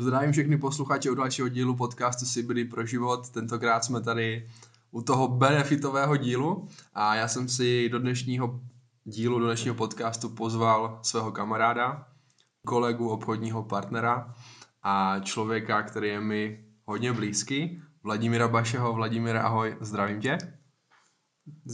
[0.00, 3.30] Zdravím všechny posluchače u dalšího dílu podcastu CBD pro život.
[3.30, 4.48] Tentokrát jsme tady
[4.90, 8.60] u toho benefitového dílu a já jsem si do dnešního
[9.04, 12.06] dílu, do dnešního podcastu pozval svého kamaráda,
[12.66, 14.34] kolegu, obchodního partnera
[14.82, 18.92] a člověka, který je mi hodně blízký, Vladimíra Bašeho.
[18.92, 20.38] Vladimíra, ahoj, zdravím tě.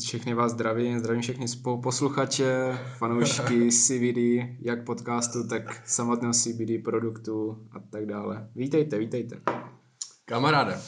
[0.00, 1.46] Všechny vás zdravím, zdravím všechny
[1.82, 4.18] posluchače, fanoušky CBD,
[4.60, 8.48] jak podcastu, tak samotného CBD produktu a tak dále.
[8.54, 9.40] Vítejte, vítejte.
[10.24, 10.78] Kamaráde,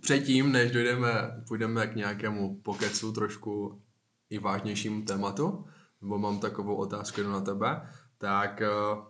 [0.00, 3.82] předtím, než dojdeme, půjdeme k nějakému pokecu trošku
[4.30, 5.64] i vážnějšímu tématu,
[6.02, 7.80] nebo mám takovou otázku jenom na tebe,
[8.18, 9.04] tak uh,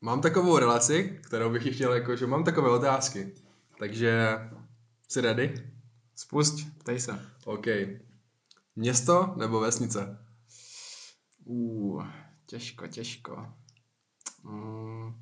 [0.00, 3.34] mám takovou relaci, kterou bych chtěl, jako, že mám takové otázky.
[3.78, 4.38] Takže
[5.08, 5.73] jsi ready?
[6.16, 7.20] Spust, ptej se.
[7.44, 7.66] OK.
[8.76, 10.18] Město nebo vesnice?
[11.44, 12.06] Uh,
[12.46, 13.46] těžko, těžko.
[14.42, 15.14] Mm,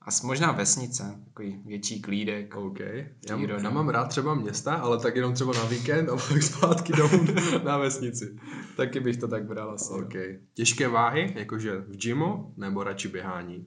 [0.00, 2.56] asi možná vesnice, takový větší klídek.
[2.56, 2.80] OK.
[3.28, 6.92] Já, já mám rád třeba města, ale tak jenom třeba na víkend a pak zpátky
[6.92, 7.26] domů
[7.64, 8.36] na vesnici.
[8.76, 9.92] Taky bych to tak bral asi.
[9.92, 10.14] OK.
[10.54, 13.66] Těžké váhy, jakože v gymu, nebo radši běhání?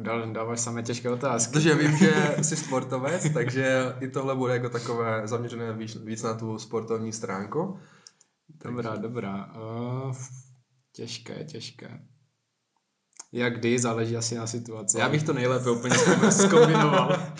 [0.00, 1.52] Dal, dáváš samé těžké otázky.
[1.52, 6.34] Protože vím, že jsi sportovec, takže i tohle bude jako takové zaměřené víc, víc na
[6.34, 7.78] tu sportovní stránku.
[8.64, 9.02] Dobrá, takže...
[9.02, 9.52] dobrá.
[9.54, 10.16] Uh,
[10.92, 12.06] těžké, těžké.
[13.32, 14.98] Jak kdy, záleží asi na situaci.
[14.98, 15.94] Já bych to nejlépe úplně
[16.30, 17.34] zkombinoval.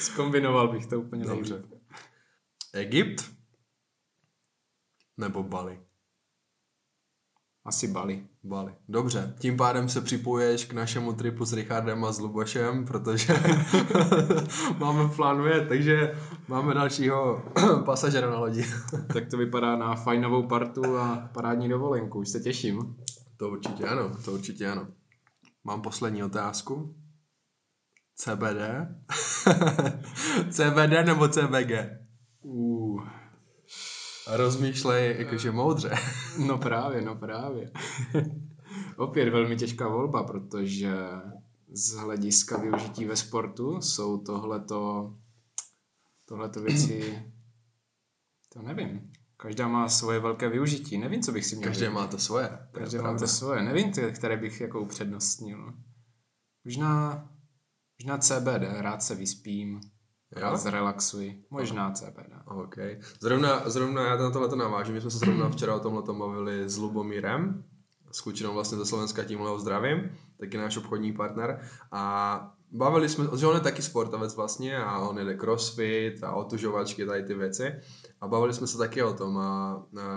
[0.00, 1.52] zkombinoval bych to úplně Dobře.
[1.54, 1.76] nejlépe.
[2.72, 3.30] Egypt
[5.16, 5.80] nebo Bali?
[7.66, 8.26] Asi Bali.
[8.44, 8.72] Bali.
[8.88, 13.34] Dobře, tím pádem se připoješ k našemu tripu s Richardem a s Lubošem, protože
[14.78, 16.14] máme plánuje, takže
[16.48, 17.42] máme dalšího
[17.84, 18.64] pasažera na lodi.
[19.12, 22.96] tak to vypadá na fajnovou partu a parádní dovolenku, už se těším.
[23.36, 24.88] To určitě ano, to určitě ano.
[25.64, 26.94] Mám poslední otázku.
[28.16, 28.88] CBD?
[30.50, 31.72] CBD nebo CBG?
[32.42, 33.02] Uh,
[34.26, 35.90] rozmýšlej jakože moudře.
[36.46, 37.70] no právě, no právě.
[38.96, 40.94] Opět velmi těžká volba, protože
[41.72, 45.14] z hlediska využití ve sportu jsou tohleto,
[46.24, 47.22] tohleto věci,
[48.52, 49.12] to nevím.
[49.36, 50.98] Každá má svoje velké využití.
[50.98, 51.68] Nevím, co bych si měl.
[51.68, 52.58] Každé má to svoje.
[52.72, 53.62] Každé má to svoje.
[53.62, 55.74] Nevím, které bych jako upřednostnil.
[56.64, 57.28] Možná,
[58.00, 59.80] možná CBD, rád se vyspím,
[60.36, 60.56] Jo?
[60.56, 61.34] Zrelaxuj.
[61.50, 62.32] Možná CBD.
[62.46, 62.76] OK.
[63.20, 64.92] Zrovna, zrovna já na tohle to navážu.
[64.92, 67.64] My jsme se zrovna včera o tomhle bavili s Lubomírem,
[68.12, 71.60] s klučinou vlastně ze Slovenska, tímhle ho zdravím, taky náš obchodní partner.
[71.92, 77.06] A bavili jsme, že on je taky sportovec vlastně a on jede crossfit a otužovačky,
[77.06, 77.74] tady ty věci.
[78.20, 80.12] A bavili jsme se taky o tom, a, a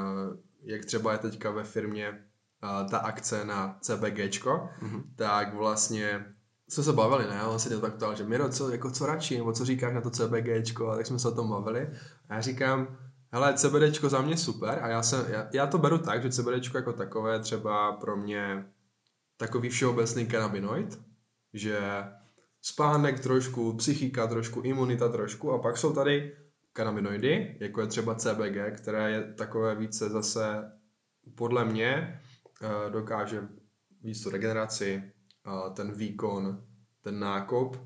[0.63, 2.23] jak třeba je teďka ve firmě
[2.61, 5.03] a, ta akce na CBGčko, mm-hmm.
[5.16, 6.25] tak vlastně
[6.69, 7.44] jsme se bavili, ne?
[7.44, 10.01] On se mě tak ptal, že Miro, co, jako co radši, nebo co říkáš na
[10.01, 11.89] to CBGčko, a tak jsme se o tom bavili.
[12.29, 12.97] A já říkám,
[13.31, 16.77] hele, CBDčko za mě super a já, jsem, já, já to beru tak, že CBDčko
[16.77, 18.66] jako takové třeba pro mě
[19.38, 21.00] takový všeobecný kanabinoid,
[21.53, 21.79] že
[22.61, 26.38] spánek trošku, psychika trošku, imunita trošku a pak jsou tady
[26.73, 30.72] kanabinoidy, jako je třeba CBG, které je takové více zase
[31.35, 32.22] podle mě
[32.61, 33.47] eh, dokáže
[34.03, 35.11] víc tu regeneraci,
[35.73, 36.63] ten výkon,
[37.01, 37.77] ten nákop.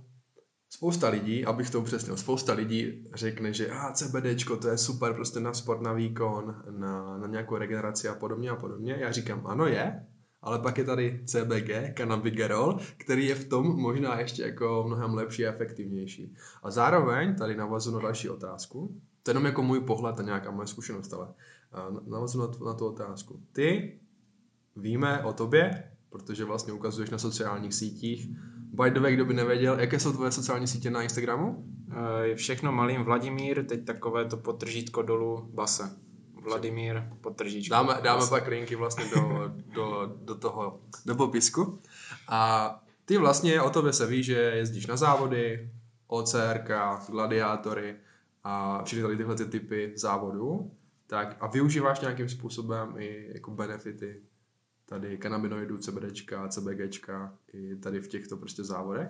[0.69, 5.39] Spousta lidí, abych to upřesnil, spousta lidí řekne, že ah, CBDčko to je super prostě
[5.39, 8.97] na sport, na výkon, na, na nějakou regeneraci a podobně a podobně.
[8.99, 10.05] Já říkám, ano je,
[10.41, 15.47] ale pak je tady CBG, cannabigerol, který je v tom možná ještě jako mnohem lepší
[15.47, 16.35] a efektivnější.
[16.63, 20.51] A zároveň tady navazu na další otázku, to je jenom jako můj pohled a nějaká
[20.51, 21.33] moje zkušenost, ale
[22.07, 23.43] navazu na na tu otázku.
[23.51, 23.99] Ty
[24.75, 28.27] víme o tobě, protože vlastně ukazuješ na sociálních sítích.
[28.73, 31.65] By the way, kdo by nevěděl, jaké jsou tvoje sociální sítě na Instagramu?
[32.21, 35.97] Je všechno malým Vladimír, teď takové to potržítko dolů base.
[36.43, 37.71] Vladimír, potržítko.
[37.71, 41.79] Dáme, dáme pak linky vlastně do, do, do toho, do popisku.
[42.27, 45.69] A ty vlastně o tobě se ví, že jezdíš na závody,
[46.07, 46.69] OCRK,
[47.09, 47.95] gladiátory
[48.43, 50.71] a všechny tady tyhle ty typy závodů.
[51.07, 54.21] Tak a využíváš nějakým způsobem i jako benefity
[54.91, 59.07] tady kanabinoidů, CBDčka, CBGčka i tady v těchto prostě závodech?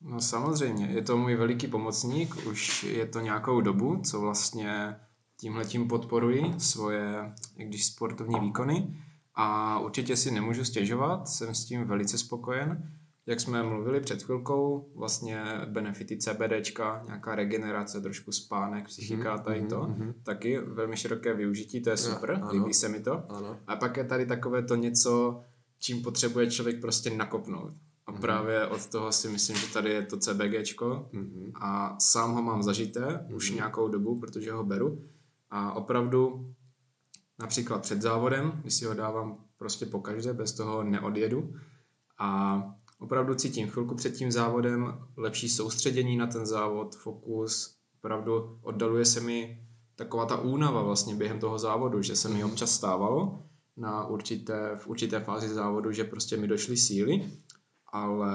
[0.00, 4.96] No samozřejmě, je to můj veliký pomocník, už je to nějakou dobu, co vlastně
[5.36, 9.04] tímhletím podporuji svoje, když sportovní výkony.
[9.34, 12.92] A určitě si nemůžu stěžovat, jsem s tím velice spokojen
[13.28, 19.66] jak jsme mluvili před chvilkou, vlastně benefity CBDčka, nějaká regenerace, trošku spánek, psychika, mm-hmm, tady
[19.66, 20.14] to, mm-hmm.
[20.22, 23.32] taky velmi široké využití, to je super, ano, líbí se mi to.
[23.32, 23.58] Ano.
[23.66, 25.42] A pak je tady takové to něco,
[25.78, 27.72] čím potřebuje člověk prostě nakopnout.
[28.06, 31.52] A právě od toho si myslím, že tady je to CBGčko Mhm.
[31.54, 35.02] a sám ho mám zažité už nějakou dobu, protože ho beru.
[35.50, 36.52] A opravdu
[37.38, 41.54] například před závodem, když si ho dávám prostě po každé, bez toho neodjedu.
[42.18, 42.62] A
[42.98, 49.20] opravdu cítím chvilku před tím závodem lepší soustředění na ten závod, fokus, opravdu oddaluje se
[49.20, 53.42] mi taková ta únava vlastně během toho závodu, že se mi občas stávalo
[53.76, 57.30] na určité, v určité fázi závodu, že prostě mi došly síly,
[57.92, 58.32] ale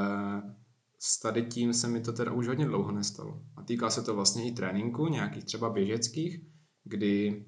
[1.00, 3.42] s tady tím se mi to teda už hodně dlouho nestalo.
[3.58, 6.40] A týká se to vlastně i tréninku, nějakých třeba běžeckých,
[6.84, 7.46] kdy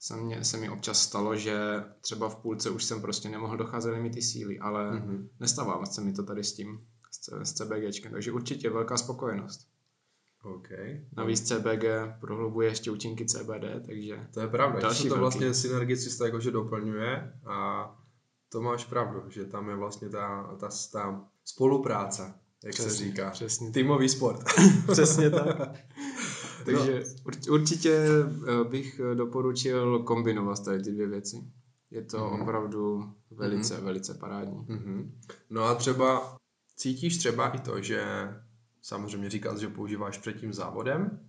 [0.00, 1.58] se, mě, se mi občas stalo, že
[2.00, 5.08] třeba v půlce už jsem prostě nemohl docházet mi ty síly, ale Mhm.
[5.08, 5.28] mm-hmm.
[5.40, 6.86] nestává se mi to tady s tím,
[7.42, 9.68] s, CBGčkem, takže určitě velká spokojenost.
[10.44, 10.68] OK.
[11.16, 11.84] Navíc CBG
[12.20, 15.20] prohlubuje ještě účinky CBD, takže To je pravda, Další se to velký.
[15.22, 17.86] vlastně synergicky se to jakože doplňuje a
[18.52, 22.34] to máš pravdu, že tam je vlastně ta, ta, ta spolupráce,
[22.64, 23.30] jak se Přesně, říká.
[23.30, 23.70] přesně.
[23.70, 24.44] Týmový sport.
[24.92, 25.56] Přesně tak.
[26.66, 31.36] Takže ur- určitě eh, bych eh, doporučil kombinovat tady ty dvě věci.
[31.90, 32.26] Je to Mhm.
[32.26, 32.42] mm-hmm.
[32.42, 33.84] opravdu velice, mm-hmm.
[33.84, 34.64] velice parádní.
[34.68, 35.12] Mhm.
[35.50, 36.36] No a třeba
[36.76, 38.02] cítíš třeba i to, že
[38.82, 41.20] samozřejmě říkal, že používáš před tím závodem,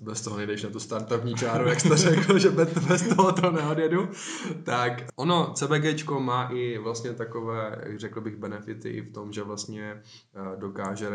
[0.00, 3.50] bez, toho nejdeš na tu startovní čáru, jak jsi to řekl, že bez, toho to
[3.50, 4.08] neodjedu,
[4.64, 10.02] tak ono CBGčko má i vlastně takové, řekl bych, benefity i v tom, že vlastně
[10.34, 11.08] eh, dokáže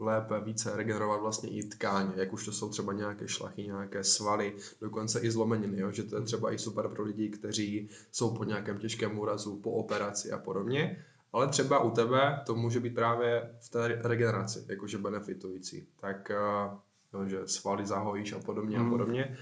[0.00, 4.56] lépe více regenerovat vlastně i tkáně, jak už to jsou třeba nějaké šlachy, nějaké svaly,
[4.80, 5.90] dokonce i zlomeniny, jo?
[5.92, 9.70] že to je třeba i super pro lidi, kteří jsou po nějakém těžkém úrazu, po
[9.70, 14.98] operaci a podobně, ale třeba u tebe to může být právě v té regeneraci, jakože
[14.98, 15.88] benefitující.
[16.00, 16.36] Tak eh,
[17.12, 18.86] no, že svaly zahojíš a podobně Mhm.
[18.86, 19.36] a podobně.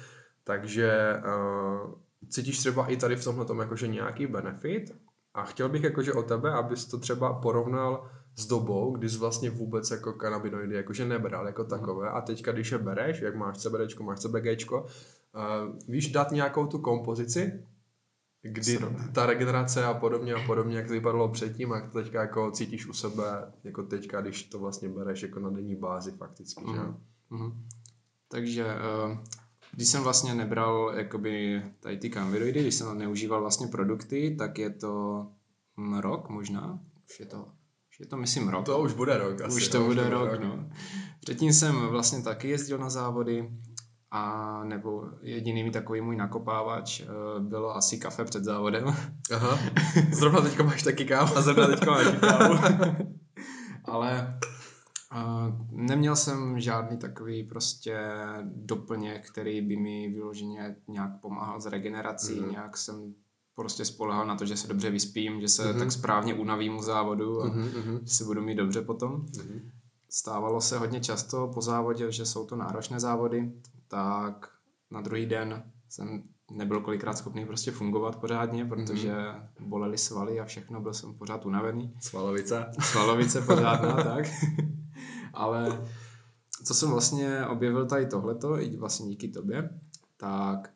[0.44, 1.92] Takže uh,
[2.28, 4.94] cítíš třeba i tady v tomhle tom jakože nějaký benefit
[5.34, 9.50] a chtěl bych jakože o tebe, abys to třeba porovnal s dobou, kdy jsi vlastně
[9.50, 14.02] vůbec jako kanabinoidy jakože nebral jako takové a teďka, když je bereš, jak máš CBDčko,
[14.02, 17.64] máš CBGčko, uh, víš dát nějakou tu kompozici,
[18.42, 18.78] kdy
[19.12, 22.50] ta regenerace a podobně a podobně, jak to vypadalo předtím a jak to teďka jako
[22.50, 26.76] cítíš u sebe, jako teďka, když to vlastně bereš jako na denní bázi fakticky, že
[26.76, 26.82] jo?
[26.82, 27.00] Mhm.
[27.30, 27.64] Mhm.
[28.28, 29.18] Takže eh,
[29.72, 34.70] když jsem vlastně nebral jakoby tady ty kanviroidy, když jsem neužíval vlastně produkty, tak je
[34.70, 35.26] to
[35.76, 36.78] hm, rok možná,
[37.10, 37.48] už je to,
[38.00, 38.66] je to myslím rok.
[38.66, 39.56] To už bude rok asi.
[39.56, 40.68] už to jo, bude rok, no.
[41.20, 43.50] Předtím jsem vlastně taky jezdil na závody
[44.10, 47.06] a nebo jediný takový můj nakopávač eh,
[47.40, 48.84] bylo asi kafe před závodem.
[49.34, 49.58] Aha,
[50.12, 51.36] zrovna teďka máš taky kávu.
[51.36, 52.54] A zrovna teďka taky kávu.
[53.84, 54.38] Ale
[55.12, 57.98] uh, neměl jsem žádný takový prostě
[58.44, 62.50] doplněk, který by mi vyloženě nějak pomáhal s regenerací, mm.
[62.50, 63.14] nějak jsem
[63.54, 65.72] prostě spolehal na to, že se dobře vyspím, že se Mhm.
[65.72, 65.78] mm.
[65.78, 69.12] tak správně unavím u závodu a Mhm, mhm, že se budu mít dobře potom.
[69.12, 69.70] mhm.
[70.10, 73.52] Stávalo se hodně často po závodě, že jsou to náročné závody,
[73.88, 74.48] tak
[74.90, 79.14] na druhý den jsem nebyl kolikrát schopný prostě fungovat pořádně, protože
[79.60, 81.94] bolely svaly a všechno, byl jsem pořád unavený.
[82.00, 82.66] Svalovice.
[82.80, 84.24] Svalovice pořádná, tak.
[85.34, 85.88] Ale
[86.64, 89.70] co jsem vlastně objevil tady tohleto, i vlastně díky tobě,
[90.16, 90.70] tak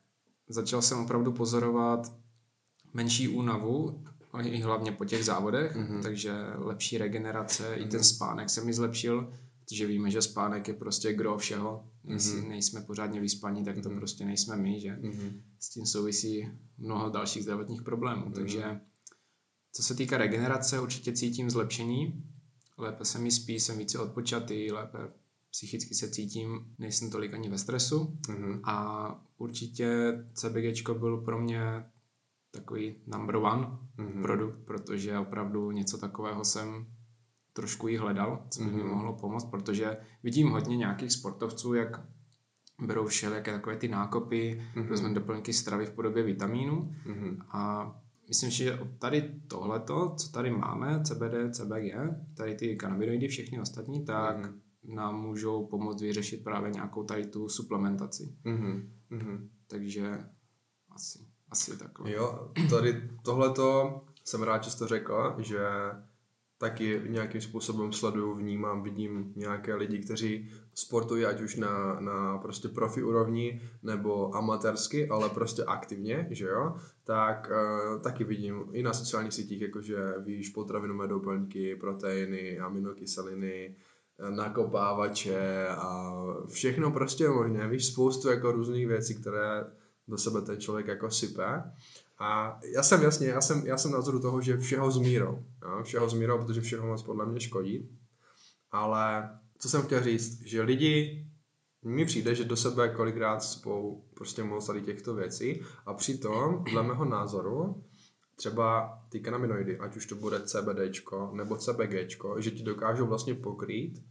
[0.48, 2.12] začal jsem opravdu pozorovat
[2.94, 4.05] menší únavu,
[4.43, 5.85] i hlavně po těch závodech, Mhm.
[5.87, 6.02] mm-hmm.
[6.02, 7.82] takže lepší regenerace, mm-hmm.
[7.87, 9.32] i ten spánek se mi zlepšil,
[9.64, 11.85] protože víme, že spánek je prostě gro všeho.
[12.04, 12.49] Jestli Mhm.
[12.49, 13.99] nejsme pořádně vyspaní, tak to Mhm.
[13.99, 14.97] prostě nejsme my, že?
[15.02, 15.42] Mhm.
[15.61, 18.30] S tím souvisí mnoho dalších zdravotních problémů.
[18.33, 18.80] Takže
[19.73, 22.25] co se týká regenerace, určitě cítím zlepšení.
[22.78, 24.99] Lépe se mi spí, jsem více odpočatý, lépe
[25.50, 28.18] psychicky se cítím, nejsem tolik ani ve stresu.
[28.28, 28.61] Mhm.
[28.64, 29.88] A určitě
[30.35, 31.62] CBGčko byl pro mě
[32.50, 34.23] takový number one Mhm.
[34.23, 36.87] produkt, protože opravdu něco takového jsem
[37.52, 38.88] trošku jí hledal, co by mi Mhm.
[38.88, 42.00] mohlo pomoct, protože vidím hodně nějakých sportovců, jak
[42.81, 44.87] berou všelijaké takové ty nákopy, Mhm.
[44.88, 47.38] různé doplňky stravy v podobě vitamínů Mhm.
[47.49, 47.93] a
[48.28, 54.05] myslím si, že tady tohleto, co tady máme, CBD, CBG, tady ty kanabinoidy, všechny ostatní,
[54.05, 54.61] tak Mhm.
[54.95, 58.37] nám můžou pomoct vyřešit právě nějakou tady tu suplementaci.
[58.45, 58.93] Mhm.
[59.11, 59.49] Mhm.
[59.67, 60.25] Takže
[60.90, 61.19] asi,
[61.50, 62.12] asi takhle.
[62.12, 65.61] Jo, tady tohleto jsem rád, že jsi to řekl, že
[66.59, 72.69] taky nějakým způsobem sleduju, vnímám, vidím nějaké lidi, kteří sportují ať už na, na prostě
[72.69, 78.93] profi úrovni nebo amatérsky, ale prostě aktivně, že jo, tak uh, taky vidím i na
[78.93, 83.76] sociálních sítích, jakože víš, potravinové doplňky, proteiny, aminokyseliny,
[84.19, 86.12] eh, nakopávače a
[86.49, 89.64] všechno prostě možné, víš, spoustu jako různých věcí, které
[90.09, 91.62] do sebe ten člověk jako sype.
[92.19, 95.45] A já jsem jasně, já jsem, já jsem názoru toho, že všeho s mírou.
[95.62, 95.83] Jo?
[95.83, 97.99] Všeho s mírou, protože všeho moc podle mě škodí.
[98.71, 101.25] Ale co jsem chtěl říct, že lidi,
[101.85, 106.83] mi přijde, že do sebe kolikrát spou prostě moc tady těchto věcí a přitom, dle
[106.83, 107.85] mého názoru,
[108.37, 111.95] třeba ty kanaminoidy, ať už to bude CBD nebo CBG,
[112.38, 114.03] že ti dokážou vlastně pokrýt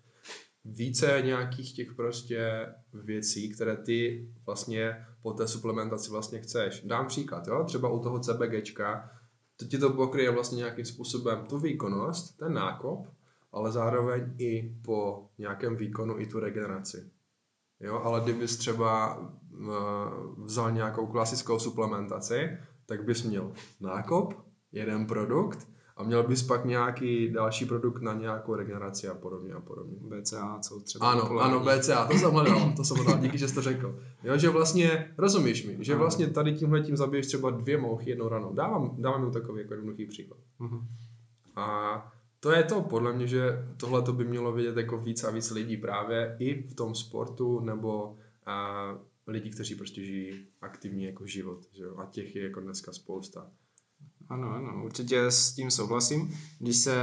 [0.67, 6.81] více nějakých těch prostě věcí, které ty vlastně po té suplementaci vlastně chceš.
[6.85, 7.63] Dám příklad, jo?
[7.63, 9.11] třeba u toho CBGčka,
[9.57, 13.07] to ti to pokryje vlastně nějakým způsobem tu výkonnost, ten nákop,
[13.51, 17.11] ale zároveň i po nějakém výkonu i tu regeneraci.
[17.79, 24.33] Jo, ale kdybys třeba uh, vzal nějakou klasickou suplementaci, tak bys měl nákop,
[24.71, 25.67] jeden produkt
[25.97, 29.97] a měl bys pak nějaký další produkt na nějakou regeneraci a podobně a podobně.
[30.01, 31.55] BCA, co třeba Ano, populární.
[31.55, 33.99] ano, BCA, to jsem hledal, to jsem hledal, díky, že jsi to řekl.
[34.23, 38.29] Jo, že vlastně, rozumíš mi, že vlastně tady tímhle tím zabiješ třeba dvě mouchy jednou
[38.29, 38.53] ranou.
[38.53, 40.39] Dávám, dávám mu takový jako jednoduchý příklad.
[40.59, 40.81] Uh-huh.
[41.55, 45.31] A to je to, podle mě, že tohle to by mělo vědět jako víc a
[45.31, 48.95] víc lidí právě i v tom sportu nebo a,
[49.27, 51.95] lidi, kteří prostě žijí aktivní jako život, že jo?
[51.97, 53.47] a těch je jako dneska spousta.
[54.29, 56.37] Ano, ano, určitě s tím souhlasím.
[56.59, 56.95] Když se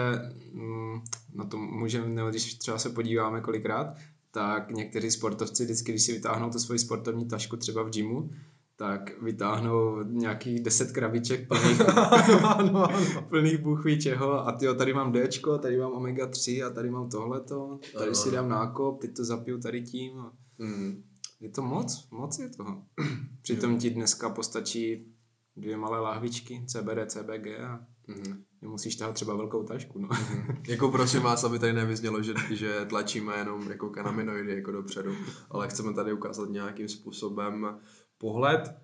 [0.52, 1.00] mm,
[1.34, 3.96] na to můžeme, nebo když třeba se podíváme kolikrát,
[4.30, 8.30] tak někteří sportovci vždycky, když si vytáhnou tu svoji sportovní tašku třeba v gymu,
[8.76, 11.80] tak vytáhnou nějakých deset krabiček plných,
[12.44, 13.22] ano, ano.
[13.28, 16.90] plných bůh ví čeho a tyjo, tady mám Dčko, tady mám omega 3 a tady
[16.90, 18.14] mám tohleto, tady ano.
[18.14, 20.12] si dám nákop, teď to zapiju tady tím.
[20.58, 21.02] Mm.
[21.40, 22.82] Je to moc, moc je toho.
[23.42, 25.13] Přitom ti dneska postačí
[25.56, 28.36] dvě malé lahvičky, CBD, CBG a mm-hmm.
[28.62, 29.98] nemusíš tahat třeba velkou tašku.
[29.98, 30.08] No.
[30.08, 30.56] Mm-hmm.
[30.68, 35.16] jako prosím vás, aby tady nevyznělo, že, že tlačíme jenom jako kanaminoidy jako dopředu,
[35.50, 37.78] ale chceme tady ukázat nějakým způsobem
[38.18, 38.74] pohled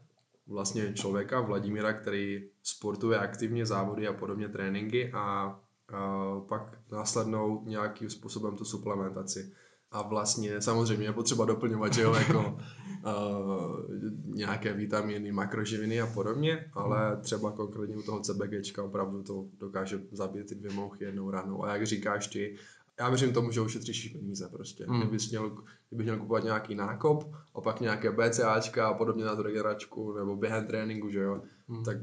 [0.46, 8.10] vlastně člověka, Vladimíra, který sportuje aktivně závody a podobně tréninky a, a pak následnou nějakým
[8.10, 9.52] způsobem tu suplementaci.
[9.92, 12.58] A vlastně samozřejmě je potřeba doplňovat, že jo, jako
[13.06, 13.80] uh,
[14.34, 20.48] nějaké vitamíny, makroživiny a podobně, ale třeba konkrétně u toho CBG opravdu to dokáže zabít
[20.48, 21.64] ty dvě mouchy jednou ranou.
[21.64, 22.56] A jak říkáš ty,
[23.00, 24.86] já věřím tomu, že ušetříš peníze prostě.
[24.86, 25.00] Mm.
[25.00, 25.50] Kdybych měl,
[25.88, 30.36] kdybych měl kupovat nějaký nákop a pak nějaké BCAčka a podobně na tu regeneračku nebo
[30.36, 31.84] během tréninku, že jo, mm.
[31.84, 31.96] tak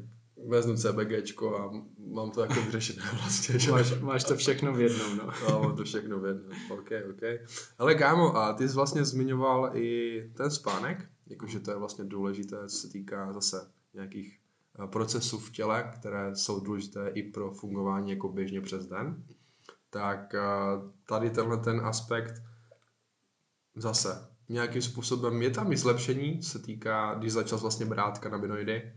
[0.48, 1.72] vezmu CBGčko a
[2.14, 3.60] mám to jako vyřešené vlastně.
[3.60, 3.72] Že?
[3.72, 5.32] Máš, máš to všechno v jednom, no.
[5.50, 7.22] no mám to všechno v jednom, ok, ok.
[7.78, 12.58] Ale kámo, a ty jsi vlastně zmiňoval i ten spánek, jakože to je vlastně důležité,
[12.68, 14.40] co se týká zase nějakých
[14.84, 19.24] eh, procesů v těle, které jsou důležité i pro fungování jako běžně přes den
[19.90, 20.42] tak eh,
[21.06, 22.42] tady tenhle ten aspekt
[23.76, 28.94] zase nějakým způsobem je tam i zlepšení, se týká, když začal vlastně brát kanabinoidy,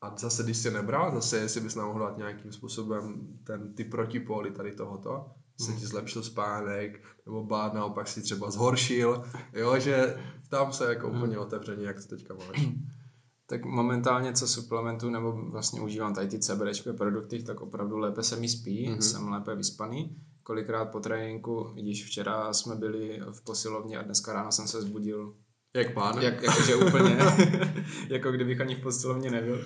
[0.00, 3.84] a zase, když jsi nebral, zase jestli bys nám mohl dát nějakým způsobem ten, ty
[3.84, 5.26] protipóly tady tohoto,
[5.60, 10.16] se ti zlepšil spánek, nebo bát naopak si třeba zhoršil, jo, že
[10.50, 12.68] tam se jako úplně otevřeně, jak to teďka máš.
[13.46, 18.36] tak momentálně co suplementu nebo vlastně užívám tady ty CBD produkty, tak opravdu lépe se
[18.36, 18.98] mi spí, mm-hmm.
[18.98, 20.16] jsem lépe vyspaný.
[20.42, 25.34] Kolikrát po tréninku, když včera jsme byli v posilovně a dneska ráno jsem se zbudil
[25.76, 26.22] jak pán?
[26.22, 27.16] Jak, jakože úplně,
[28.08, 29.64] jako kdybych ani v posilovně nebyl.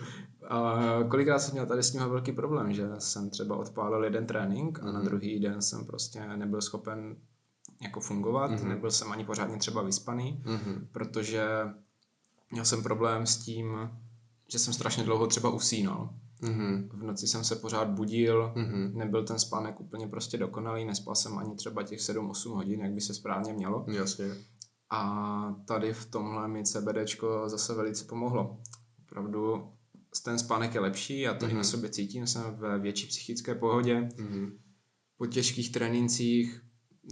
[0.48, 0.78] A
[1.10, 4.82] kolikrát jsem měl tady s tím velký problém, že jsem třeba odpálil jeden trénink a
[4.82, 4.92] mm-hmm.
[4.92, 5.04] na mhm.
[5.04, 7.16] druhý den jsem prostě nebyl schopen
[7.82, 8.68] jako fungovat, mm-hmm.
[8.68, 10.86] nebyl jsem ani pořádně třeba vyspaný, mm-hmm.
[10.92, 11.44] protože
[12.50, 13.90] měl jsem problém s tím,
[14.52, 16.10] že jsem strašně dlouho třeba usínal.
[16.42, 16.88] Mm-hmm.
[16.92, 18.94] V noci jsem se pořád budil, mm-hmm.
[18.94, 23.00] nebyl ten spánek úplně prostě dokonalý, nespal jsem ani třeba těch 7-8 hodin, jak by
[23.00, 23.84] se správně mělo.
[23.88, 24.24] Jasně.
[24.90, 28.58] A tady v tomhle mi CBDčko zase velice pomohlo.
[29.06, 29.72] Opravdu
[30.24, 31.50] ten spánek je lepší, já to mm-hmm.
[31.50, 31.64] i na mhm.
[31.64, 34.00] sobě cítím, jsem ve větší psychické pohodě.
[34.00, 34.52] Mm-hmm.
[35.18, 36.60] Po těžkých trénincích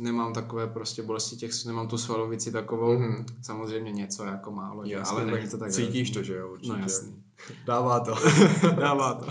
[0.00, 3.24] nemám takové prostě bolesti těch, nemám tu svalovici takovou, mm-hmm.
[3.42, 6.72] samozřejmě něco jako málo, jasný, ale není to tak Cítíš to, že jo, určitě.
[6.72, 7.22] No jasný.
[7.66, 8.14] Dává to.
[8.80, 9.26] Dává to.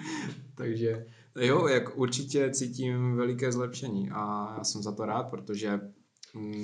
[0.54, 1.06] Takže
[1.40, 5.80] jo, jak určitě cítím veliké zlepšení a já jsem za to rád, protože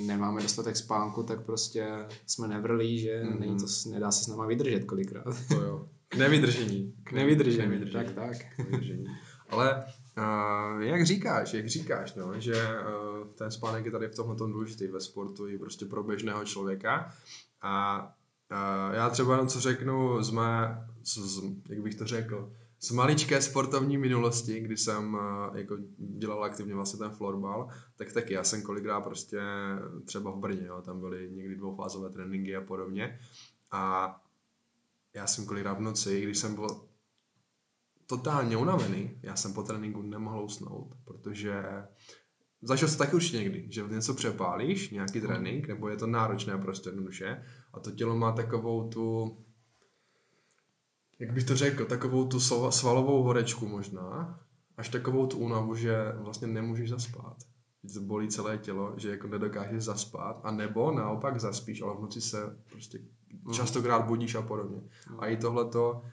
[0.05, 1.87] nemáme dostatek spánku, tak prostě
[2.25, 3.39] jsme nevrlí, že mm-hmm.
[3.39, 5.35] není to, nedá se s náma vydržet kolikrát.
[5.47, 5.87] To jo.
[6.07, 6.93] K nevydržení.
[7.03, 7.67] K nevydržení.
[7.67, 8.05] K nevydržení.
[8.05, 8.37] Tak, tak.
[8.37, 9.05] K nevydržení.
[9.49, 9.85] Ale
[10.19, 14.87] Uh, jak říkáš, jak říkáš, no, že uh, ten spánek je tady v tomhle důležitý
[14.87, 17.13] ve sportu i prostě pro běžného člověka.
[17.61, 18.03] A
[18.51, 22.91] uh, já třeba jenom co řeknu z mé, z, z, jak bych to řekl, z
[22.91, 28.43] maličké sportovní minulosti, kdy jsem uh, jako dělal aktivně vlastně ten florbal, tak taky já
[28.43, 29.41] jsem kolikrát prostě
[30.05, 33.19] třeba v Brně, jo, tam byly někdy dvoufázové tréninky a podobně.
[33.71, 34.15] A
[35.13, 36.67] já jsem kolikrát v noci, když jsem byl
[38.07, 41.63] totálně unavený, já jsem po tréninku nemohl usnout, protože
[42.61, 46.89] zažil jsi taky už někdy, že něco přepálíš, nějaký trénink, nebo je to náročné prostě
[46.89, 47.43] jednoduše
[47.73, 49.37] a to tělo má takovou tu,
[51.19, 54.39] jak bych to řekl, takovou tu svalovou horečku možná,
[54.77, 57.37] až takovou tu únavu, že vlastně nemůžeš zaspat.
[57.83, 62.01] Že to bolí celé tělo, že jako nedokážeš zaspat, a nebo naopak zaspíš, ale v
[62.01, 62.99] noci se prostě
[63.43, 63.53] mhm.
[63.53, 64.81] častokrát budíš a podobně.
[65.19, 66.03] A i tohleto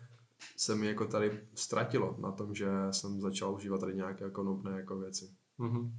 [0.57, 4.99] se mi jako tady ztratilo na tom, že jsem začal užívat tady nějaké konopné jako
[4.99, 5.31] věci.
[5.59, 5.91] Mm-hmm.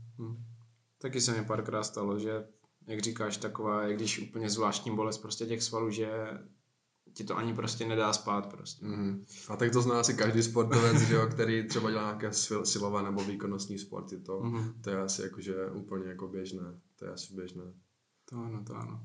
[1.01, 2.47] Taky se mi párkrát stalo, že
[2.87, 6.09] jak říkáš, taková, jak když úplně zvláštní bolest prostě těch svalů, že
[7.17, 8.85] ti to ani prostě nedá spát prostě.
[8.85, 9.25] Mm.
[9.49, 12.33] A tak to zná asi každý sportovec, že jo, který třeba dělá nějaké
[12.63, 14.19] silové nebo výkonnostní sporty.
[14.19, 14.81] To, mm.
[14.81, 16.79] to je asi jakože úplně jako běžné.
[16.99, 17.63] To je asi běžné.
[18.29, 19.03] To ano, to ano.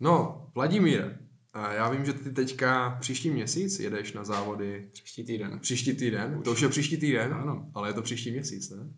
[0.00, 1.18] No, Vladimír,
[1.52, 4.90] a já vím, že ty teďka příští měsíc jedeš na závody.
[4.92, 5.58] Příští týden.
[5.58, 6.36] Příští týden?
[6.38, 6.44] Už.
[6.44, 7.34] To už je příští týden?
[7.34, 7.70] Ano.
[7.74, 8.94] Ale je to příští měsíc, ne?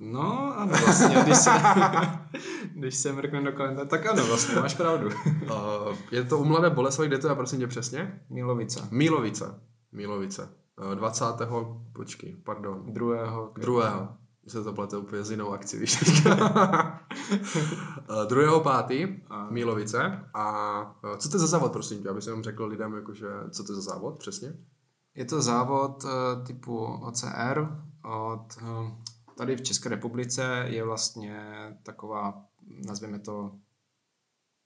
[0.00, 1.50] No, ano, vlastně, když se,
[2.74, 5.06] když se mrkne do kalendáře, tak ano, vlastně, máš pravdu.
[5.06, 5.12] uh,
[6.10, 8.20] je to u Mladé Boleslavi, kde to je, prosím tě, přesně?
[8.30, 8.88] Mílovice.
[8.90, 9.60] Mílovice.
[9.92, 10.48] Mílovice.
[10.86, 11.24] Uh, 20.
[11.92, 12.82] počkej, pardon.
[12.92, 13.52] Druhého.
[13.60, 14.08] Druhého.
[14.48, 16.34] Se to plete úplně s jinou akcí, víš uh,
[18.28, 19.50] druhého pátý, a...
[19.50, 20.24] Mílovice.
[20.34, 23.64] A uh, co to je za závod, prosím tě, aby jsem řekl lidem, jakože, co
[23.64, 24.52] to je za závod přesně?
[25.14, 26.10] Je to závod uh,
[26.46, 27.68] typu OCR
[28.04, 28.46] od
[29.40, 31.40] tady v České republice je vlastně
[31.82, 32.44] taková,
[32.86, 33.52] nazvěme to,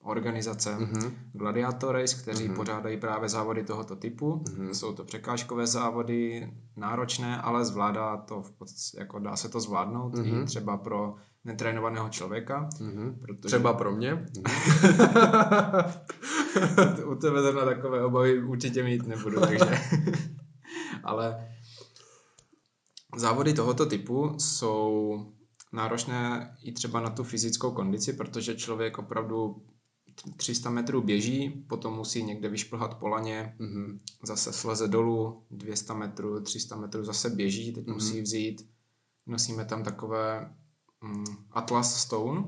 [0.04, 1.12] organizace mm-hmm.
[1.32, 2.56] Gladiator Race, kteří mm-hmm.
[2.56, 4.42] pořádají právě závody tohoto typu.
[4.44, 4.70] Mm-hmm.
[4.70, 10.14] Jsou to překážkové závody, náročné, ale zvládá to, v podstatě, jako dá se to zvládnout
[10.14, 10.42] mm-hmm.
[10.42, 11.14] i třeba pro
[11.44, 12.68] netrénovaného člověka.
[12.80, 13.14] Mm-hmm.
[13.20, 13.46] Protože...
[13.46, 14.12] Třeba pro mě.
[17.06, 19.80] U tebe na takové obavy určitě mít nebudu, takže...
[21.04, 21.53] ale
[23.16, 25.18] Závody tohoto typu jsou
[25.72, 29.62] náročné i třeba na tu fyzickou kondici, protože člověk opravdu
[30.36, 33.98] 300 metrů běží, potom musí někde vyšplhat po laně, mm-hmm.
[34.22, 37.94] zase sleze dolů, 200 metrů, 300 metrů zase běží, teď mm-hmm.
[37.94, 38.68] musí vzít,
[39.26, 40.54] nosíme tam takové
[41.00, 42.44] mm, Atlas Stone,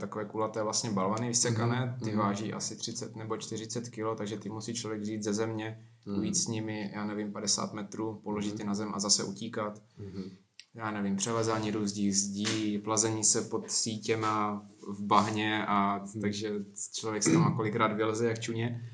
[0.00, 2.18] takové kulaté vlastně balvany vysekané, ty mm-hmm.
[2.18, 6.18] váží asi 30 nebo 40 kg, takže ty musí člověk vzít ze země, mm.
[6.18, 8.60] ujít s nimi, já nevím, 50 metrů, položit mm.
[8.60, 9.82] je na zem a zase utíkat.
[9.98, 10.30] Mm.
[10.74, 16.20] Já nevím, přelezání různých zdí, plazení se pod sítěma v bahně a mm.
[16.20, 16.52] takže
[16.92, 18.90] člověk se tam kolikrát vyleze jak čuně,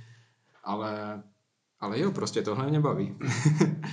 [0.65, 1.23] ale
[1.83, 3.17] ale jo, prostě tohle mě baví.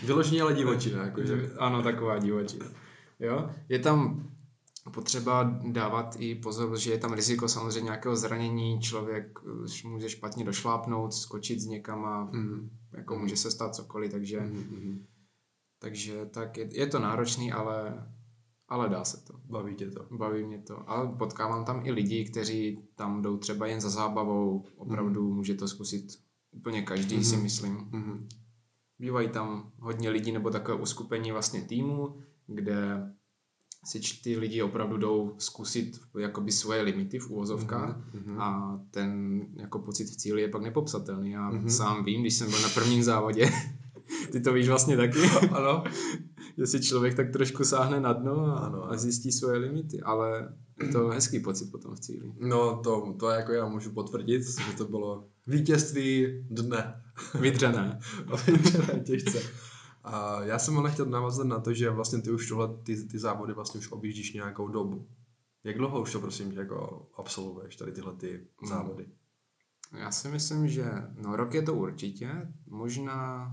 [0.05, 1.03] Vyloženě ale divočina.
[1.05, 1.51] Jakože.
[1.57, 2.65] Ano, taková divočina.
[3.19, 3.49] Jo?
[3.69, 4.29] Je tam
[4.93, 9.39] potřeba dávat i pozor, že je tam riziko samozřejmě nějakého zranění, člověk
[9.83, 12.69] eh, může špatně došlápnout, skočit z někam a mm.
[12.93, 15.05] jako může se stát cokoliv, takže, mm.
[15.79, 18.07] takže tak je, je to náročný, ale,
[18.67, 19.33] ale dá se to.
[19.45, 20.07] Baví tě to?
[20.11, 20.89] Baví mě to.
[20.89, 25.35] Ale potkávám tam i lidi, kteří tam jdou třeba jen za zábavou, opravdu mm.
[25.35, 26.05] může to zkusit
[26.51, 27.23] úplně každý, mm.
[27.23, 27.73] si myslím.
[27.73, 28.29] Mm.
[28.99, 33.09] Bývají tam hodně lidí nebo takové uskupení vlastně týmu, kde
[33.85, 38.41] si ty lidi opravdu jdou zkusit jakoby svoje limity v úvozovkách mm-hmm.
[38.41, 41.31] a ten jako pocit v cíli je pak nepopsatelný.
[41.31, 41.67] Já mm-hmm.
[41.67, 43.51] sám vím, když jsem byl na prvním závodě,
[44.31, 45.19] ty to víš vlastně taky,
[45.51, 45.83] ano.
[46.65, 48.91] si člověk tak trošku sáhne na dno a, ano.
[48.91, 52.33] a zjistí svoje limity, ale je to hezký pocit potom v cíli.
[52.39, 57.01] No to, to jako já můžu potvrdit, že to bylo vítězství dne.
[57.39, 57.99] Vydřené.
[58.47, 59.39] Vydřené těžce.
[60.03, 63.19] A já jsem ale chtěl navazat na to, že vlastně ty už tohle, ty, ty
[63.19, 65.07] závody vlastně už objíždíš nějakou dobu.
[65.63, 68.69] Jak dlouho už to prosím tě jako absolvuješ tady tyhle ty hmm.
[68.69, 69.05] závody?
[69.97, 70.85] Já si myslím, že
[71.21, 73.51] no rok je to určitě, možná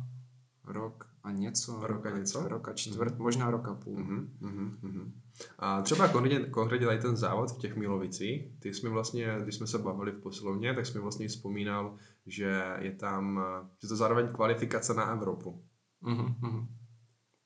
[0.65, 1.87] rok a něco.
[1.87, 2.49] Rok a něco?
[2.49, 3.23] Rok a čtvrt, mm.
[3.23, 3.99] možná rok a půl.
[3.99, 5.13] Mm-hmm, mm-hmm.
[5.59, 9.67] A třeba konkrétně, konkrétně tady ten závod v těch Milovicích, ty jsme vlastně, když jsme
[9.67, 13.41] se bavili v posilovně, tak jsme vlastně vzpomínal, že je tam,
[13.83, 15.65] že to zároveň kvalifikace na Evropu.
[16.07, 16.67] Mm-hmm.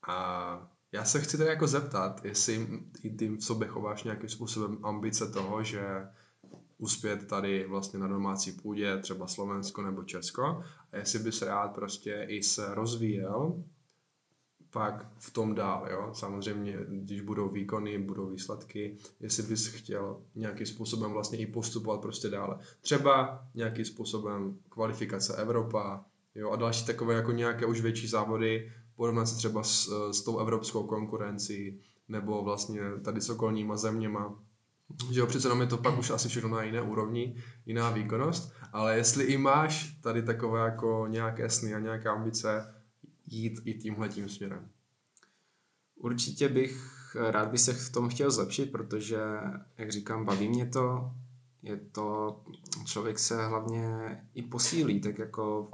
[0.07, 2.67] A já se chci tak jako zeptat, jestli
[3.03, 6.07] i ty v sobě chováš nějakým způsobem ambice toho, že
[6.77, 12.25] uspět tady vlastně na domácí půdě, třeba Slovensko nebo Česko, a jestli bys rád prostě
[12.29, 13.63] i se rozvíjel
[14.71, 16.09] pak v tom dál, jo.
[16.13, 22.29] Samozřejmě, když budou výkony, budou výsledky, jestli bys chtěl nějakým způsobem vlastně i postupovat prostě
[22.29, 22.59] dále.
[22.81, 29.25] Třeba nějakým způsobem kvalifikace Evropa, Jo, a další takové jako nějaké už větší závody, porovnat
[29.25, 34.39] se třeba s, s tou evropskou konkurencí, nebo vlastně tady s okolníma zeměma.
[35.09, 38.97] jo, přece jenom je to pak už asi všechno na jiné úrovni, jiná výkonnost, ale
[38.97, 42.75] jestli i máš tady takové jako nějaké sny a nějaké ambice
[43.27, 44.69] jít i tímhle tím směrem.
[45.95, 49.19] Určitě bych rád by se v tom chtěl zlepšit, protože,
[49.77, 51.11] jak říkám, baví mě to,
[51.63, 52.39] je to,
[52.85, 53.85] člověk se hlavně
[54.33, 55.69] i posílí, tak jako,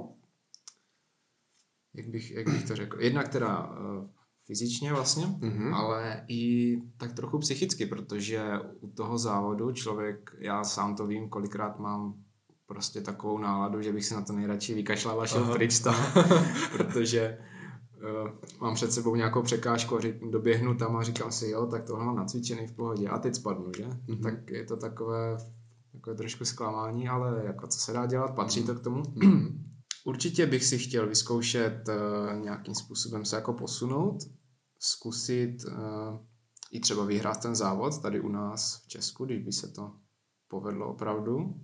[1.98, 4.06] jak bych, jak bych to řekl, jednak teda uh,
[4.46, 5.74] fyzičně vlastně, mm-hmm.
[5.74, 11.78] ale i tak trochu psychicky, protože u toho závodu člověk, já sám to vím, kolikrát
[11.78, 12.14] mám
[12.66, 15.54] prostě takovou náladu, že bych si na to nejradši vykašlal a šel Aha.
[15.54, 15.94] pryč tam,
[16.72, 17.38] protože
[17.96, 18.30] uh,
[18.60, 22.04] mám před sebou nějakou překážku a řík, doběhnu tam a říkám si, jo, tak tohle
[22.04, 23.84] mám nacvičený v pohodě a teď spadnu, že?
[23.84, 24.22] Mm-hmm.
[24.22, 25.36] Tak je to takové,
[25.92, 28.66] takové trošku zklamání, ale jako co se dá dělat, patří mm-hmm.
[28.66, 29.02] to k tomu.
[29.02, 29.68] Mm-hmm.
[30.08, 34.18] Určitě bych si chtěl vyzkoušet uh, nějakým způsobem se jako posunout,
[34.78, 36.18] zkusit uh,
[36.70, 39.92] i třeba vyhrát ten závod tady u nás v Česku, když by se to
[40.48, 41.54] povedlo opravdu.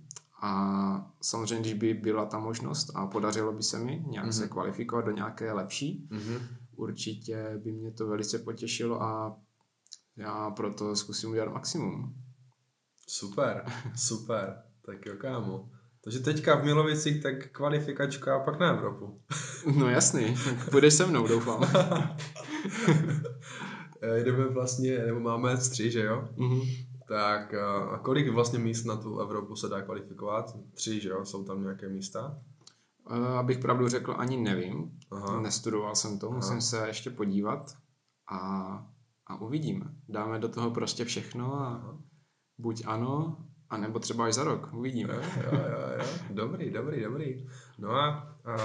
[0.41, 4.39] A samozřejmě, když by byla ta možnost a podařilo by se mi nějak mm-hmm.
[4.39, 6.39] se kvalifikovat do nějaké lepší, mm-hmm.
[6.75, 9.41] určitě by mě to velice potěšilo a
[10.17, 12.15] já proto zkusím udělat maximum.
[13.07, 14.63] Super, super.
[14.85, 15.74] tak jo, kámo.
[16.05, 19.21] Takže teďka v Milovicích tak kvalifikačka a pak na Evropu.
[19.77, 20.35] no jasný,
[20.71, 21.61] půjdeš se mnou, doufám.
[24.23, 26.29] Jdeme vlastně, nebo máme tři, že jo?
[26.37, 26.85] Mm-hmm.
[27.07, 30.57] Tak a kolik vlastně míst na tu Evropu se dá kvalifikovat?
[30.73, 31.25] Tři, že jo?
[31.25, 32.41] Jsou tam nějaké místa?
[33.37, 34.99] Abych pravdu řekl, ani nevím.
[35.11, 35.41] Aha.
[35.41, 36.35] Nestudoval jsem to, Aha.
[36.35, 37.77] musím se ještě podívat
[38.31, 38.39] a,
[39.27, 39.85] a uvidíme.
[40.09, 41.97] Dáme do toho prostě všechno a Aha.
[42.57, 43.37] buď ano,
[43.69, 45.13] a nebo třeba až za rok, uvidíme.
[45.13, 46.05] Jo, jo, jo.
[46.29, 47.47] Dobrý, dobrý, dobrý.
[47.79, 48.07] No a,
[48.45, 48.57] a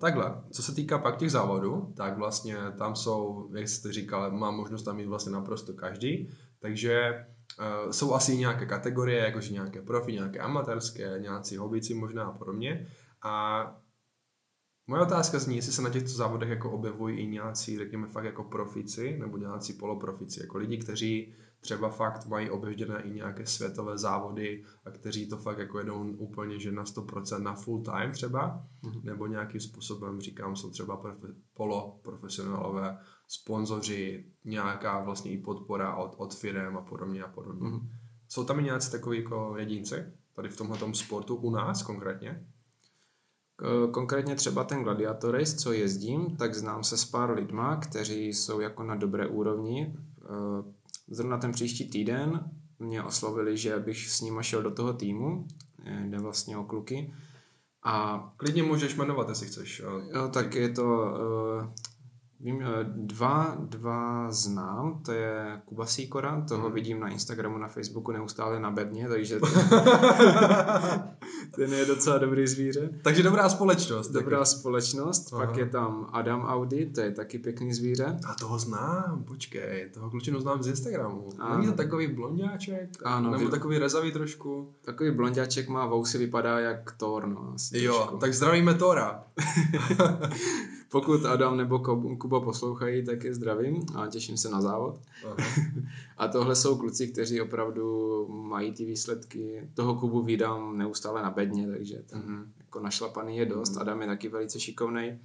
[0.00, 4.50] takhle, co se týká pak těch závodů, tak vlastně tam jsou, jak jste říkal, má
[4.50, 7.24] možnost tam mít vlastně naprosto každý, takže
[7.58, 12.86] uh, jsou asi nějaké kategorie, jakože nějaké profi, nějaké amatérské, nějací hobici možná a podobně.
[13.22, 13.64] A
[14.90, 18.44] Moje otázka zní, jestli se na těchto závodech jako objevují i nějací, řekněme fakt jako
[18.44, 24.64] profici, nebo nějací poloprofici, jako lidi, kteří třeba fakt mají obježděné i nějaké světové závody
[24.84, 29.04] a kteří to fakt jako jedou úplně, že na 100% na full time třeba, mm-hmm.
[29.04, 36.34] nebo nějakým způsobem, říkám, jsou třeba profe- poloprofesionálové, sponzoři, nějaká vlastně i podpora od, od
[36.34, 37.68] firm a podobně a podobně.
[37.68, 37.88] Mm-hmm.
[38.28, 39.96] Jsou tam i nějací takový jako jedinci,
[40.34, 42.46] tady v tomhle sportu u nás konkrétně?
[43.90, 48.60] Konkrétně třeba ten Gladiator Race, co jezdím, tak znám se s pár lidma, kteří jsou
[48.60, 49.96] jako na dobré úrovni.
[51.08, 55.46] Zrovna ten příští týden mě oslovili, že bych s nimi šel do toho týmu,
[56.04, 57.14] jde vlastně o kluky.
[57.82, 59.78] A klidně můžeš jmenovat, jestli chceš.
[59.78, 61.14] Jo, tak je to
[62.40, 66.72] Vím, eh, dva, dva znám, to je Kuba Sýkora, toho hmm.
[66.72, 69.50] vidím na Instagramu, na Facebooku neustále na bedně, takže ten,
[71.54, 72.90] ten je docela dobrý zvíře.
[73.02, 74.08] Takže dobrá společnost.
[74.08, 74.50] Dobrá taky.
[74.50, 75.46] společnost, Aha.
[75.46, 78.16] pak je tam Adam Audi, to je taky pěkný zvíře.
[78.26, 81.28] A toho znám, počkej, toho klučinu znám z Instagramu.
[81.38, 81.56] Ano.
[81.56, 82.90] Není to takový blondáček?
[83.04, 83.30] Ano.
[83.30, 83.50] Nebo vy...
[83.50, 84.74] takový rezavý trošku?
[84.84, 87.52] Takový blondáček má vousy, vypadá jak Thor, no.
[87.54, 88.16] Asi jo, trošku.
[88.16, 89.24] tak zdravíme Tora.
[90.90, 91.78] Pokud Adam nebo
[92.18, 95.00] Kuba poslouchají, tak je zdravím a těším se na závod.
[96.16, 99.68] a tohle jsou kluci, kteří opravdu mají ty výsledky.
[99.74, 102.44] Toho Kubu vydám neustále na bedně, takže ten mm-hmm.
[102.58, 103.72] jako našlapaný je dost.
[103.72, 103.80] Mm-hmm.
[103.80, 105.18] Adam je taky velice šikovný.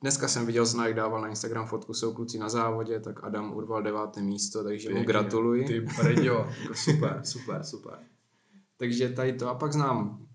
[0.00, 3.52] Dneska jsem viděl, že jak dával na Instagram fotku, jsou kluci na závodě, tak Adam
[3.52, 5.64] urval deváté místo, takže Pěkně, mu gratuluji.
[5.64, 7.98] Ty brďo, jako super, super, super.
[8.76, 9.48] takže tady to.
[9.48, 10.26] A pak znám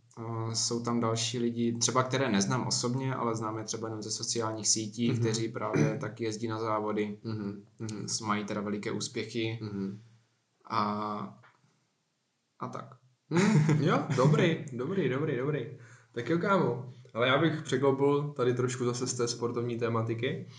[0.53, 5.12] jsou tam další lidi, třeba které neznám osobně, ale známe třeba jenom ze sociálních sítí,
[5.12, 5.19] mm-hmm.
[5.19, 8.25] kteří právě taky jezdí na závody, mm-hmm.
[8.25, 9.99] mají teda veliké úspěchy mm-hmm.
[10.69, 11.39] a,
[12.60, 12.95] a tak.
[13.29, 15.77] Mm, jo, dobrý, dobrý, dobrý, dobrý.
[16.12, 16.93] Tak jo, kámo.
[17.13, 20.49] Ale já bych překlopil tady trošku zase z té sportovní tématiky.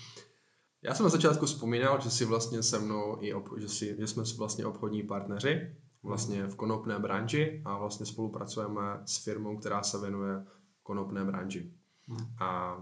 [0.82, 4.06] Já jsem na začátku vzpomínal, že si vlastně se mnou i ob, že, si, že
[4.06, 10.00] jsme vlastně obchodní partneři vlastně v konopné branži a vlastně spolupracujeme s firmou, která se
[10.00, 10.44] věnuje
[10.82, 11.72] konopné branži.
[12.08, 12.26] Hmm.
[12.40, 12.78] A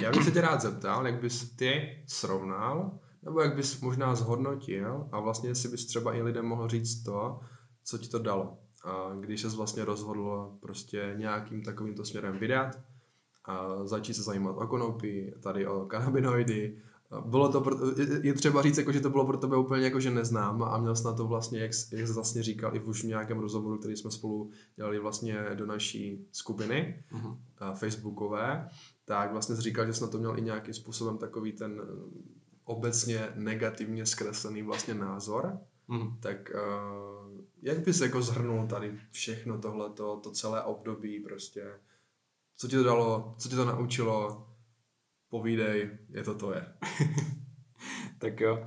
[0.00, 5.08] já bych se tě rád zeptal, jak bys ty srovnal, nebo jak bys možná zhodnotil
[5.12, 7.40] a vlastně jestli bys třeba i lidem mohl říct to,
[7.84, 8.58] co ti to dalo.
[8.84, 12.78] A když jsi vlastně rozhodl prostě nějakým takovýmto směrem vydat
[13.44, 16.82] a začít se zajímat o konopí, tady o kanabinoidy,
[17.20, 17.64] bylo to,
[18.22, 20.96] je třeba říct, jako, že to bylo pro tebe úplně jako, že neznám a měl
[20.96, 23.96] jsi na to vlastně, jak, jak jsi vlastně říkal, i už v nějakém rozhovoru, který
[23.96, 27.74] jsme spolu dělali vlastně do naší skupiny uh-huh.
[27.74, 28.68] facebookové,
[29.04, 32.20] tak vlastně jsi říkal, že jsi na to měl i nějakým způsobem takový ten eh,
[32.64, 35.58] obecně negativně zkreslený vlastně názor.
[35.88, 36.16] Uh-huh.
[36.20, 41.66] Tak uh, jak bys jako zhrnul tady všechno tohleto, to celé období prostě?
[42.56, 44.46] Co ti to dalo, co ti to naučilo?
[45.34, 46.66] Povídej, je to to je.
[48.18, 48.66] tak jo.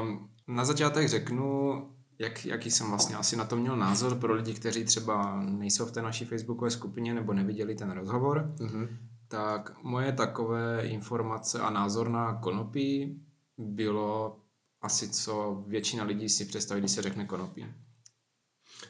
[0.00, 1.72] Um, na začátek řeknu,
[2.18, 5.92] jak, jaký jsem vlastně asi na to měl názor pro lidi, kteří třeba nejsou v
[5.92, 8.54] té naší facebookové skupině nebo neviděli ten rozhovor.
[8.56, 8.88] Mm-hmm.
[9.28, 13.22] Tak moje takové informace a názor na konopí
[13.58, 14.40] bylo
[14.82, 17.66] asi co většina lidí si představí, když se řekne konopí.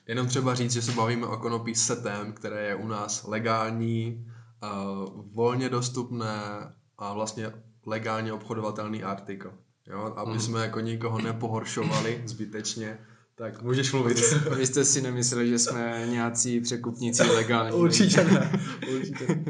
[0.07, 4.27] Jenom třeba říct, že se bavíme o konopí setem, které je u nás legální,
[4.63, 6.33] uh, volně dostupné
[6.99, 7.53] a vlastně
[7.87, 9.53] legálně obchodovatelný artikl.
[9.87, 10.13] Jo?
[10.17, 10.41] Aby mm.
[10.41, 12.99] jsme jako nikoho nepohoršovali zbytečně,
[13.35, 14.19] tak můžeš mluvit.
[14.57, 17.77] Vy jste si nemysleli, že jsme nějací překupníci legální.
[17.77, 18.53] Určitě ne.
[18.95, 19.45] Určitě.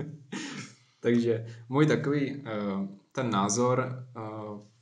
[1.00, 4.04] Takže můj takový uh, ten názor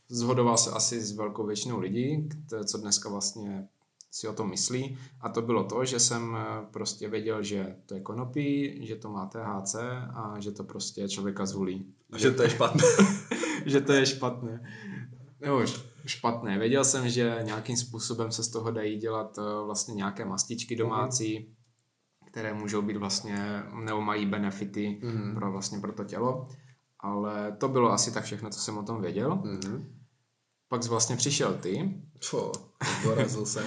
[0.09, 2.29] zhodoval se asi s velkou většinou lidí,
[2.67, 3.69] co dneska vlastně
[4.17, 4.99] si o tom myslí.
[5.21, 9.11] A to bylo to, že jsem eh, prostě věděl, že to je konopí, že to
[9.11, 9.75] má THC
[10.15, 11.95] a že to prostě člověka zvulí.
[12.13, 12.83] A že to je špatné.
[13.67, 14.73] že to je špatné.
[15.41, 15.63] Nebo
[16.07, 16.59] špatné.
[16.59, 21.39] Věděl jsem, že nějakým způsobem se z toho dají dělat eh, vlastně nějaké mastičky domácí,
[21.39, 21.55] mm.
[22.31, 25.35] které můžou být vlastně, nebo mají benefity mm.
[25.35, 26.49] pro vlastně pro to tělo.
[27.01, 29.37] Ale to bylo asi tak všechno, co jsem o tom věděl.
[29.37, 30.06] Mm.
[30.69, 32.01] Pak vlastně přišel ty.
[32.21, 32.53] Co?
[33.05, 33.65] Dorazil jsem.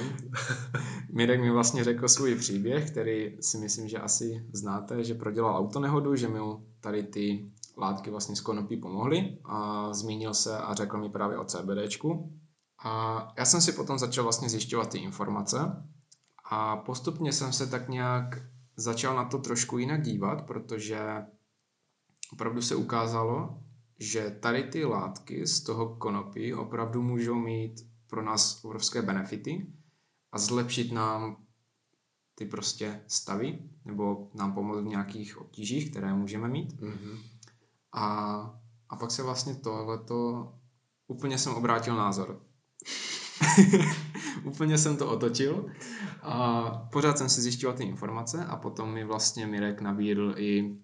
[1.14, 6.16] Mirek mi vlastně řekl svůj příběh, který si myslím, že asi znáte, že prodělal autonehodu,
[6.16, 11.10] že mu tady ty látky vlastně z konopí pomohly a zmínil se a řekl mi
[11.10, 12.34] právě o CBDčku.
[12.84, 15.84] A já jsem si potom začal vlastně zjišťovat ty informace
[16.46, 18.42] a postupně jsem se tak nějak
[18.76, 21.00] začal na to trošku jinak dívat, protože
[22.34, 23.60] opravdu se ukázalo,
[24.00, 29.74] že tady ty látky z toho konopí opravdu můžou mít pro nás obrovské benefity
[30.32, 31.38] a zlepšit nám
[32.36, 36.82] ty prostě stavy, nebo nám pomoct v nějakých obtížích, které můžeme mít.
[36.82, 37.18] Mm-hmm.
[37.94, 38.06] A,
[38.90, 40.52] a pak se vlastně tohleto,
[41.08, 42.42] úplně jsem obrátil názor.
[44.44, 45.70] úplně jsem to otočil
[46.22, 50.78] a pořád jsem si zjišťoval ty informace a potom mi vlastně Mirek nabídl i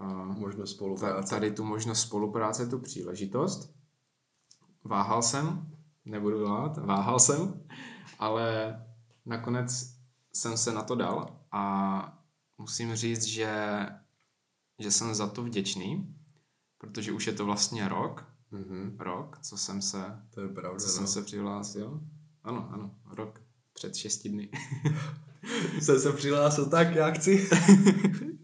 [0.00, 1.34] uh, možnost spolupráce.
[1.34, 3.76] tady tu možnost spolupráce, tu příležitost.
[4.84, 5.72] Váhal jsem,
[6.04, 7.66] nebudu lát, váhal jsem,
[8.18, 8.76] ale
[9.26, 9.96] nakonec
[10.32, 12.22] jsem se na to dal a
[12.58, 13.86] musím říct, že,
[14.78, 16.16] že jsem za to vděčný,
[16.78, 18.96] protože už je to vlastně rok, mm-hmm.
[18.98, 20.92] rok, co jsem se, to je pravda, co no.
[20.92, 22.00] jsem se přihlásil.
[22.44, 23.40] Ano, ano, rok
[23.72, 24.50] před šesti dny.
[25.80, 27.48] jsem se přihlásil tak, já chci.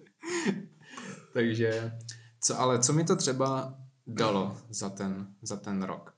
[1.33, 1.99] Takže,
[2.41, 6.15] co, ale co mi to třeba dalo za ten, za ten rok?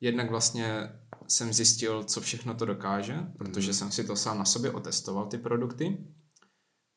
[0.00, 0.92] Jednak vlastně
[1.28, 3.74] jsem zjistil, co všechno to dokáže, protože mm.
[3.74, 6.06] jsem si to sám na sobě otestoval, ty produkty.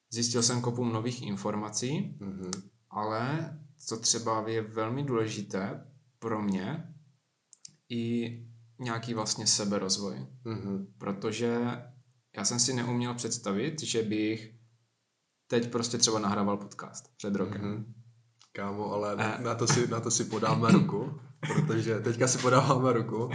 [0.10, 2.52] Zjistil jsem kopu nových informací, mm.
[2.90, 5.86] ale co třeba je velmi důležité
[6.20, 6.94] pro mě,
[7.90, 8.44] i
[8.80, 10.28] nějaký vlastně seberozvoj.
[10.46, 10.88] Mm-hmm.
[10.98, 11.58] Protože
[12.38, 14.57] já jsem si neuměl představit, že bych
[15.48, 17.62] teď prostě třeba nahrával podcast před rokem.
[17.62, 17.94] Mm-hmm.
[18.52, 22.94] Kámo, ale na, na, to si, na to si podáme ruku, protože teďka si podáváme
[22.94, 23.30] ruku,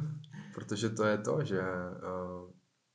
[0.54, 2.50] protože to je to, že uh,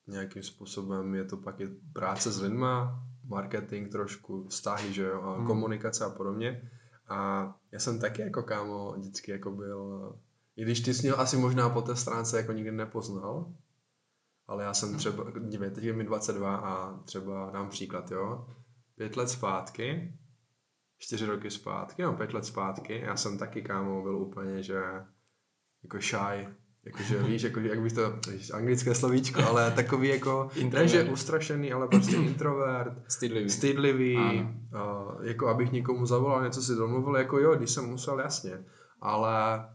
[0.07, 5.37] nějakým způsobem je to pak i práce s lidma, marketing trošku, vztahy, že jo, a
[5.37, 5.47] mm.
[5.47, 6.71] komunikace a podobně.
[7.09, 10.13] A já jsem taky jako kámo vždycky jako byl,
[10.55, 13.53] i když ty jsi měl asi možná po té stránce jako nikdy nepoznal,
[14.47, 18.47] ale já jsem třeba, dívej, teď je mi 22 a třeba dám příklad, jo,
[18.95, 20.13] pět let zpátky,
[20.97, 24.81] čtyři roky zpátky, no pět let zpátky, já jsem taky kámo byl úplně, že
[25.83, 26.47] jako shy,
[26.85, 31.73] jakože víš, jako, jak bych to, víš, anglické slovíčko, ale takový jako, ne, že ustrašený,
[31.73, 34.17] ale prostě introvert, stydlivý, stydlivý.
[34.17, 38.65] Uh, jako abych někomu zavolal, něco si domluvil, jako jo, když jsem musel, jasně,
[39.01, 39.65] ale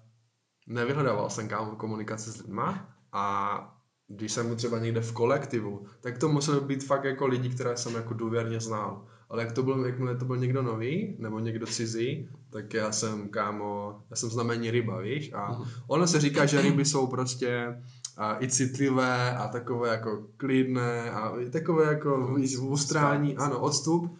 [0.67, 3.78] nevyhledával jsem kámo komunikaci s lidma a
[4.09, 7.95] když jsem třeba někde v kolektivu, tak to muselo být fakt jako lidi, které jsem
[7.95, 9.05] jako důvěrně znal.
[9.31, 13.29] Ale jak to byl, jakmile to byl někdo nový, nebo někdo cizí, tak já jsem,
[13.29, 15.33] kámo, já jsem znamení ryba, víš?
[15.33, 15.65] A mhm.
[15.87, 17.83] ono se říká, že ryby jsou prostě
[18.17, 24.19] a i citlivé a takové jako klidné a takové jako víš, ustrání, ano, odstup.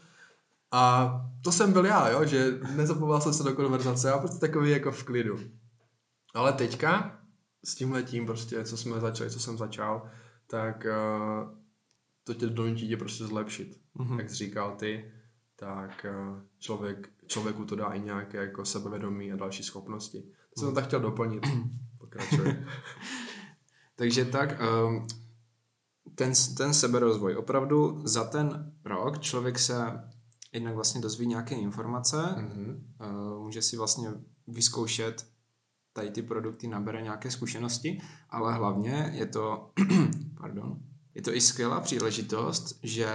[0.73, 1.13] A
[1.45, 4.93] to jsem byl já, jo, že nezapoval jsem se do konverzace, a prostě takový jako
[4.93, 5.39] v klidu.
[6.35, 7.19] Ale teďka,
[7.65, 10.11] s tím letím prostě, co jsme začali, co jsem začal,
[10.47, 11.59] tak uh,
[12.25, 13.81] to tě donutí tě prostě zlepšit.
[13.97, 14.19] Mm-hmm.
[14.19, 15.13] Jak jsi říkal ty,
[15.57, 20.23] tak uh, člověk, člověku to dá i nějaké jako sebevědomí a další schopnosti.
[20.55, 20.75] To jsem mm.
[20.75, 21.47] tak chtěl doplnit.
[21.99, 22.57] Pokračuj.
[23.97, 25.07] Takže tak, um,
[26.15, 27.37] ten, ten seberozvoj.
[27.37, 29.77] Opravdu za ten rok člověk se
[30.53, 32.81] jednak vlastně dozví nějaké informace, Mm-hmm.
[33.01, 34.09] uh, může si vlastně
[34.47, 35.27] vyzkoušet
[35.99, 39.71] tady ty produkty, nabere nějaké zkušenosti, ale hlavně je to,
[40.41, 40.77] pardon,
[41.15, 43.09] je to i skvělá příležitost, že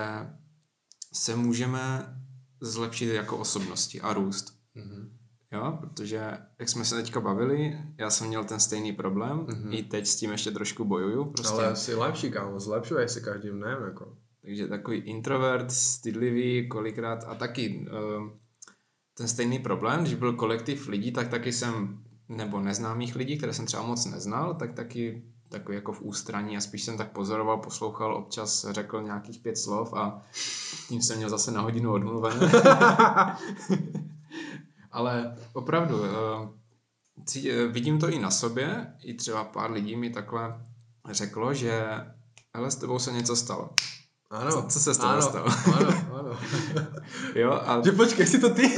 [1.14, 2.16] se můžeme
[2.62, 4.54] zlepšit jako osobnosti a růst.
[4.76, 5.10] Mm-hmm.
[5.52, 9.48] Jo, protože jak jsme se teďka bavili, já jsem měl ten stejný problém, Mhm.
[9.48, 9.74] mm-hmm.
[9.74, 11.26] i teď s tím ještě trošku bojuju.
[11.26, 11.54] Prostě.
[11.54, 14.18] Ale jsi lepší, kámo, zlepšuje se každým dnem, jako.
[14.42, 17.88] Takže takový introvert, stydlivý kolikrát a taky
[18.20, 18.30] uh,
[19.18, 23.66] ten stejný problém, když byl kolektiv lidí, tak taky jsem, nebo neznámých lidí, které jsem
[23.66, 28.16] třeba moc neznal, tak taky takový jako v ústraní a spíš jsem tak pozoroval, poslouchal,
[28.16, 30.22] občas řekl nějakých pět slov a
[30.90, 32.52] tím jsem měl zase na hodinu odmluvené.
[34.92, 35.96] Ale opravdu,
[37.26, 40.56] cí- eh, vidím to i na sobě, i třeba pár lidí mi takhle
[41.12, 41.86] řeklo, že
[42.56, 43.70] hele, s tebou se něco stalo.
[44.30, 44.52] Ano.
[44.52, 45.46] Co- co se s tebou ano, stalo?
[45.76, 46.38] Ano, ano.
[47.36, 48.78] Jo, a Že počkej, si to ty?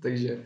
[0.00, 0.44] takže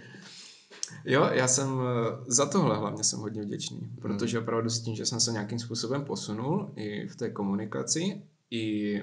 [1.06, 5.06] jo, já jsem eh, za tohle hlavně jsem hodně vděčný, protože opravdu s tím, že
[5.06, 9.02] jsem se nějakým způsobem posunul i v té komunikaci, i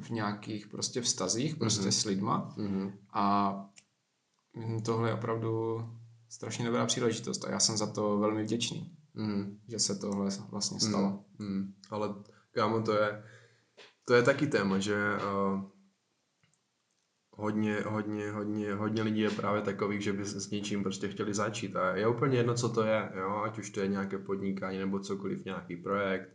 [0.00, 1.92] v nějakých prostě vztazích prostě Mhm.
[1.92, 2.92] s lidma Mhm.
[3.12, 3.54] a
[4.84, 5.80] tohle je opravdu
[6.28, 9.58] strašně dobrá příležitost a já jsem za to velmi vděčný, Mhm.
[9.68, 11.24] že se tohle vlastně stalo.
[11.38, 11.74] Mm, mm.
[11.90, 12.14] Ale
[12.52, 13.24] kámo, to je,
[14.04, 15.60] to je taky téma, že uh,
[17.36, 21.76] hodně, hodně, hodně, hodně lidí je právě takových, že by s něčím prostě chtěli začít
[21.76, 23.42] a je úplně jedno, co to je, jo?
[23.44, 26.28] ať už to je nějaké podnikání nebo cokoliv, nějaký projekt,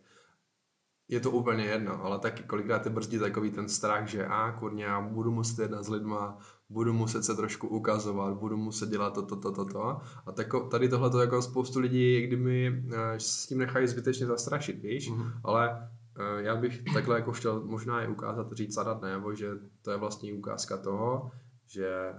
[1.12, 4.84] je to úplně jedno, ale taky kolikrát ty brzdí takový ten strach, že a kurně,
[4.84, 6.38] já budu muset jednat s lidma,
[6.70, 9.82] budu muset se trošku ukazovat, budu muset dělat to, to, to, to, to.
[10.26, 14.82] A tako, tady tohle to jako spoustu lidí, kdyby eh, s tím nechají zbytečně zastrašit,
[14.82, 15.32] víš, Mhm.
[15.44, 15.90] ale
[16.38, 19.50] já bych takhle jako chtěl možná i ukázat, říct zadat nebo že
[19.82, 21.32] to je vlastně ukázka toho,
[21.68, 22.14] že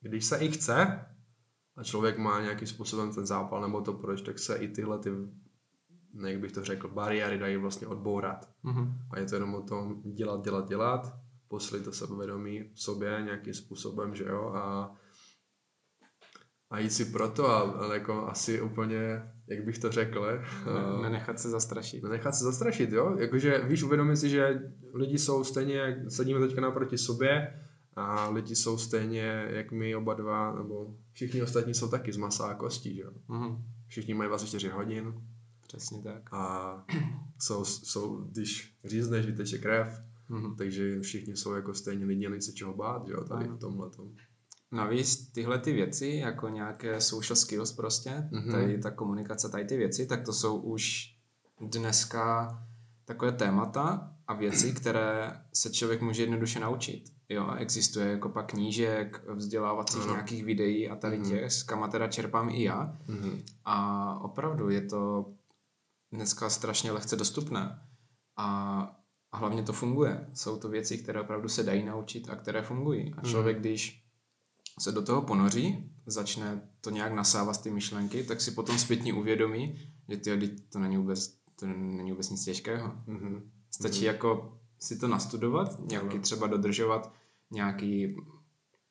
[0.00, 1.06] když se i chce
[1.76, 5.10] a člověk má nějakým způsobem ten zápal nebo to proč, tak se i tyhle ty,
[6.26, 8.48] jak bych to řekl, bariéry dají vlastně odbourat.
[8.62, 8.98] Mhm.
[9.10, 11.14] A je to jenom o tom dělat, dělat, dělat,
[11.48, 14.94] poslit to sebevědomí v sobě nějakým způsobem, že jo, a,
[16.70, 20.42] a jít si proto, a, ale jako asi úplně, jak bych to řekl, Ne,
[20.98, 22.02] eh, nenechat se zastrašit.
[22.02, 23.16] nenechat se zastrašit, jo?
[23.18, 24.60] Jakože víš, uvědomit si, že
[24.94, 27.60] lidi jsou stejně, jak sedíme teďka naproti sobě
[27.96, 32.46] a lidi jsou stejně, jak my oba dva, nebo všichni ostatní jsou taky z masa
[32.46, 33.10] a kostí, jo?
[33.28, 33.64] Mhm.
[33.88, 35.14] Všichni mají 24 hodin
[35.68, 36.22] Přesně tak.
[36.34, 36.84] a
[37.38, 40.56] jsou, jsou když řízneš, vyteče krev, Mhm.
[40.56, 43.56] takže všichni jsou jako stejně lidi, není se čeho bát, jo, tady Ano.
[43.56, 44.08] v tomhle tom.
[44.72, 48.52] Navíc tyhle ty věci, jako nějaké social skills prostě, Mhm.
[48.52, 51.14] tady ta komunikace, tady ty věci, tak to jsou už
[51.60, 52.58] dneska
[53.04, 57.04] takové témata a věci, které se člověk může jednoduše naučit.
[57.28, 60.12] Jo, existuje jako pak knížek, vzdělávacích Ano.
[60.12, 61.30] nějakých videí a tady Mhm.
[61.30, 62.96] těch, s kama teda čerpám i já.
[63.06, 63.42] Mhm.
[63.64, 65.32] A opravdu je to
[66.12, 67.80] dneska strašně lehce dostupné.
[68.36, 68.80] A,
[69.32, 70.26] a hlavně to funguje.
[70.34, 73.14] Jsou to věci, které opravdu se dají naučit a které fungují.
[73.16, 74.05] A člověk, když
[74.80, 79.78] se do toho ponoří, začne to nějak nasávat ty myšlenky, tak si potom zpětně uvědomí,
[80.08, 82.94] že teď to není vůbec, to není vůbec nic těžkého.
[83.06, 83.50] Mhm.
[83.70, 87.12] Stačí jako si to nastudovat, nějaký třeba dodržovat
[87.50, 88.16] nějaký,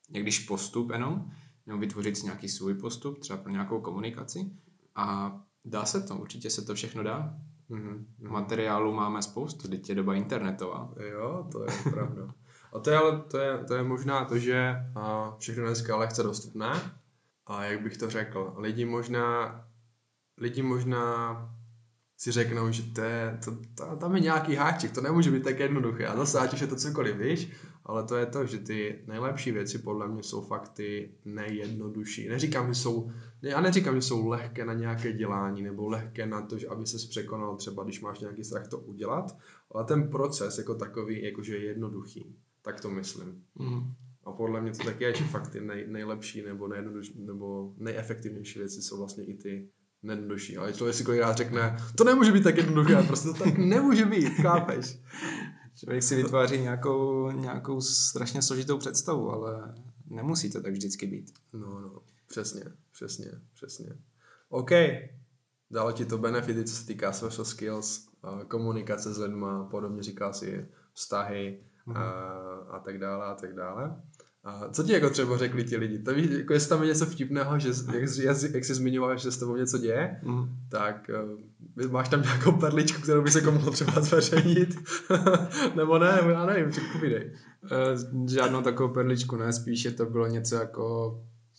[0.09, 1.31] jak když postup jenom,
[1.65, 4.51] nebo vytvořit si nějaký svůj postup, třeba pro nějakou komunikaci
[4.95, 7.39] a dá se to, určitě se to všechno dá.
[7.69, 8.05] Mhm.
[8.19, 8.31] Mhm.
[8.31, 10.93] Materiálu máme spoustu, teď je doba internetová.
[11.11, 12.33] Jo, to je pravda.
[12.75, 15.99] A to je, ale, to je, to je možná to, že a, všechno dneska je
[15.99, 16.71] lehce dostupné.
[17.47, 19.61] A jak bych to řekl, lidi možná,
[20.37, 21.35] lidi možná
[22.17, 25.59] si řeknou, že to je, to, to, tam je nějaký háček, to nemůže být tak
[25.59, 26.05] jednoduché.
[26.05, 27.51] A zase ať je to cokoliv, víš,
[27.85, 32.29] ale to je to, že ty nejlepší věci podle mě jsou fakt ty nejjednodušší.
[32.29, 33.11] Neříkám, že jsou,
[33.41, 37.07] já neříkám, že jsou lehké na nějaké dělání, nebo lehké na to, že aby se
[37.07, 39.37] překonal třeba, když máš nějaký strach to udělat,
[39.71, 42.35] ale ten proces jako takový, jakože je jednoduchý.
[42.65, 43.43] Tak to myslím.
[43.55, 43.93] Mhm.
[44.23, 46.69] A podle mě to taky je, že fakt ty nej, nejlepší nebo,
[47.15, 49.69] nebo nejefektivnější věci jsou vlastně i ty
[50.03, 50.57] nejjednodušší.
[50.57, 54.29] Ale člověk si kolikrát řekne, to nemůže být tak jednoduché, prostě to tak nemůže být,
[54.29, 54.99] chápeš?
[55.79, 59.75] Člověk si vytváří nějakou, nějakou strašně složitou představu, ale
[60.07, 61.33] nemusí to tak vždycky být.
[61.53, 63.89] No, no, přesně, přesně, přesně.
[64.49, 64.71] OK,
[65.71, 70.33] dalo ti to benefity, co se týká social skills, a komunikace s lidma, podobně říkal
[70.33, 71.59] si vztahy
[71.93, 72.01] a,
[72.69, 73.95] a tak dále a tak dále.
[74.43, 75.99] A co ti jako třeba řekli ti lidi?
[75.99, 77.69] To víš, jako jestli tam je něco vtipného, že
[78.23, 80.45] jak, jak, jsi zmiňoval, že s tebou něco děje, mm.
[80.69, 81.11] tak
[81.83, 84.75] uh, máš tam nějakou perličku, kterou by se komu mohl třeba zveřejnit?
[85.75, 87.31] Nebo ne, já nevím, co povídej.
[87.63, 91.15] Uh, žádnou takovou perličku ne, spíše to bylo něco jako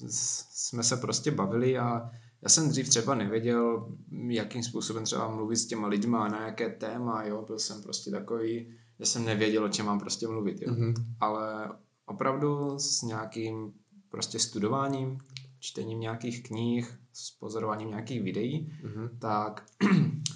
[0.08, 2.10] jsme se prostě bavili a
[2.42, 3.88] já jsem dřív třeba nevěděl,
[4.28, 8.74] jakým způsobem třeba mluvit s těma lidma, na jaké téma, jo, byl jsem prostě takový,
[9.00, 10.72] že jsem nevěděl, o čem mám prostě mluvit, jo.
[10.72, 10.94] Mm-hmm.
[11.20, 11.68] Ale
[12.06, 13.72] opravdu s nějakým
[14.08, 15.18] prostě studováním,
[15.60, 19.18] čtením nějakých knih, s pozorováním nějakých videí, mm-hmm.
[19.18, 19.66] tak,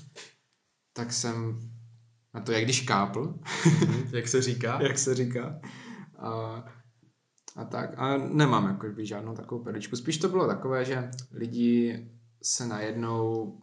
[0.93, 1.61] tak jsem
[2.35, 3.35] na to jak když kápl.
[3.35, 4.17] Mm-hmm.
[4.17, 4.83] jak se říká.
[4.83, 5.61] jak se říká.
[6.19, 6.65] A,
[7.57, 7.99] a tak.
[7.99, 9.97] A nemám jako žádnou takovou perličku.
[9.97, 12.07] Spíš to bylo takové, že lidi
[12.43, 13.59] se najednou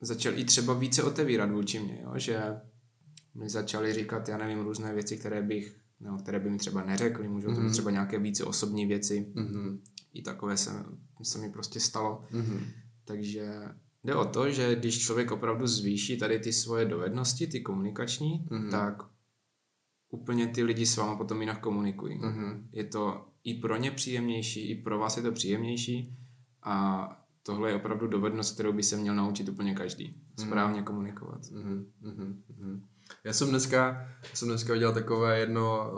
[0.00, 2.12] začali i třeba více otevírat vůči mě, jo?
[2.16, 2.60] že
[3.34, 7.28] mi začali říkat, já nevím, různé věci, které bych no, které by mi třeba neřekli,
[7.28, 7.72] můžou to být mm-hmm.
[7.72, 9.32] třeba nějaké více osobní věci.
[9.34, 9.78] Mm-hmm.
[10.12, 10.70] I takové se,
[11.22, 12.24] se mi prostě stalo.
[12.32, 12.60] Mm-hmm.
[13.04, 13.62] Takže
[14.04, 18.70] jde o to, že když člověk opravdu zvýší tady ty svoje dovednosti, ty komunikační, mm-hmm.
[18.70, 19.02] tak
[20.10, 22.20] úplně ty lidi s váma potom jinak komunikují.
[22.20, 22.66] Mm-hmm.
[22.72, 26.16] Je to i pro ně příjemnější, i pro vás je to příjemnější
[26.62, 27.08] a
[27.42, 30.22] tohle je opravdu dovednost, kterou by se měl naučit úplně každý.
[30.38, 30.84] Správně mm-hmm.
[30.84, 31.42] komunikovat.
[31.42, 32.80] Mm-hmm.
[33.24, 35.92] Já jsem dneska, jsem dneska udělal takové jedno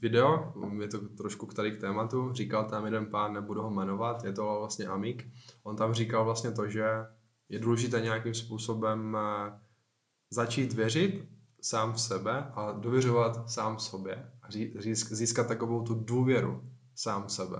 [0.00, 4.24] video, je to trošku k tady k tématu, říkal tam jeden pán, nebudu ho jmenovat,
[4.24, 5.26] je to vlastně Amik.
[5.62, 6.84] On tam říkal vlastně to, že
[7.48, 9.60] je důležité nějakým způsobem eh,
[10.30, 11.28] začít věřit
[11.62, 14.48] sám v sebe a dověřovat sám v sobě a
[15.10, 16.62] získat takovou tu důvěru
[16.94, 17.58] sám v sebe.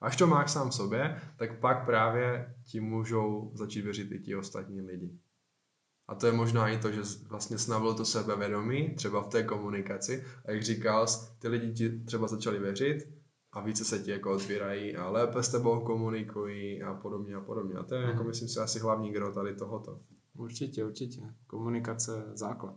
[0.00, 4.36] Až to máš sám v sobě, tak pak právě ti můžou začít věřit i ti
[4.36, 5.18] ostatní lidi.
[6.12, 10.24] A to je možná i to, že vlastně snavil to sebevědomí, třeba v té komunikaci.
[10.44, 11.06] A jak říkal,
[11.38, 13.08] ty lidi ti třeba začali věřit
[13.52, 17.74] a více se ti jako otvírají a lépe s tebou komunikují a podobně a podobně.
[17.74, 18.26] A to je, jako mhm.
[18.26, 20.00] myslím si, asi hlavní gro tady tohoto.
[20.36, 21.22] Určitě, určitě.
[21.46, 22.76] Komunikace základ.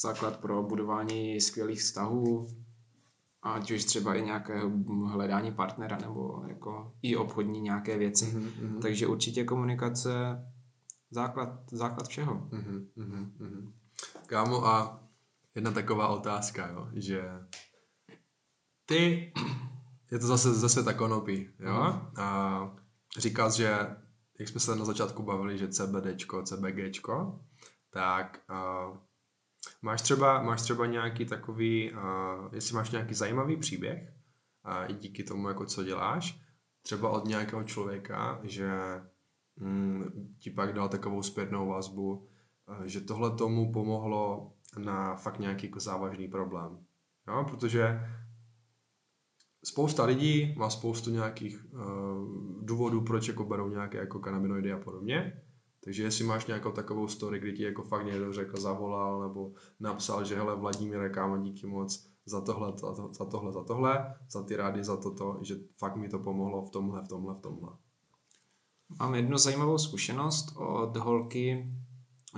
[0.00, 2.48] Základ pro budování skvělých vztahů,
[3.42, 4.70] ať už třeba i nějakého
[5.06, 8.24] hledání partnera nebo jako i obchodní nějaké věci.
[8.24, 8.78] Mm-hmm.
[8.78, 10.10] Takže určitě komunikace
[11.14, 12.34] základ, základ všeho.
[12.34, 13.72] Mm-hmm, mm-hmm.
[14.26, 15.00] Kámo, a
[15.54, 17.30] jedna taková otázka, jo, že
[18.86, 19.32] ty,
[20.10, 22.20] je to zase ze světa konopí, jo, mm.
[22.20, 22.76] a
[23.18, 23.96] říkal, že
[24.38, 27.40] jak jsme se na začátku bavili, že CBDčko, CBGčko,
[27.90, 28.96] tak uh,
[29.82, 34.12] máš, třeba, máš třeba nějaký takový, uh, jestli máš nějaký zajímavý příběh,
[34.66, 36.40] uh, i díky tomu, jako co děláš,
[36.82, 38.70] třeba od nějakého člověka, že
[40.38, 42.28] ti pak dal takovou zpětnou vazbu,
[42.68, 46.78] eh, že tohle tomu pomohlo na fakt nějaký jako závažný problém.
[47.28, 47.46] Jo?
[47.50, 48.00] Protože
[49.64, 51.80] spousta lidí má spoustu nějakých uh,
[52.64, 55.42] důvodů, proč jako berou nějaké jako kanabinoidy a podobně.
[55.84, 60.24] Takže jestli máš nějakou takovou story, kdy ti jako fakt někdo řekl, zavolal nebo napsal,
[60.24, 64.56] že hele Vladimíre, kámo, díky moc za tohle, za, za tohle, za tohle, za ty
[64.56, 67.70] rády, za toto, že fakt mi to pomohlo v tomhle, v tomhle, v tomhle.
[68.98, 71.74] Mám jednu zajímavou zkušenost od holky,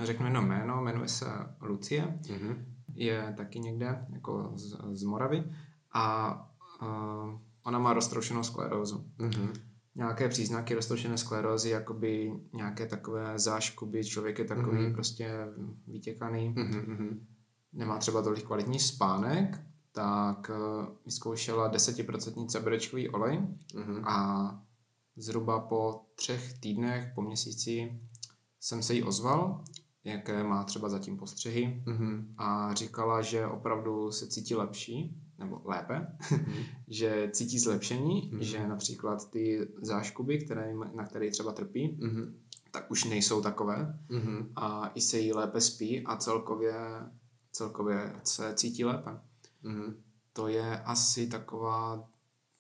[0.03, 1.27] řeknu jenom jméno, jmenuje se
[1.61, 2.65] Lucie, mm-hmm.
[2.95, 5.45] je taky někde jako z, z Moravy
[5.93, 6.35] a
[6.83, 9.05] uh, ona má roztroušenou sklerózu.
[9.19, 9.53] Mm-hmm.
[9.95, 14.95] Nějaké příznaky roztroušené sklerózy, jakoby nějaké takové záškuby, člověk je takový mm-hmm.
[14.95, 15.47] prostě
[15.87, 17.19] vytěkaný, mm-hmm.
[17.73, 19.61] nemá třeba tolik kvalitní spánek,
[19.93, 23.39] tak uh, vyzkoušela 10% cebrečkový olej
[23.75, 24.03] mm-hmm.
[24.05, 24.66] a
[25.17, 28.01] Zhruba po třech týdnech, po měsíci
[28.61, 29.65] jsem se jí ozval,
[30.05, 32.25] jaké má třeba zatím postřehy mm-hmm.
[32.39, 36.67] a říkala, že opravdu se cítí lepší, nebo lépe, mm-hmm.
[36.89, 38.39] že cítí zlepšení, mm-hmm.
[38.39, 42.33] že například ty záškuby, které, na které třeba trpí, mm-hmm.
[42.71, 44.47] tak už nejsou takové mm-hmm.
[44.57, 46.75] a i se jí lépe spí a celkově,
[47.53, 49.11] celkově se cítí lépe.
[49.65, 49.95] Mm-hmm.
[50.33, 52.09] To je asi taková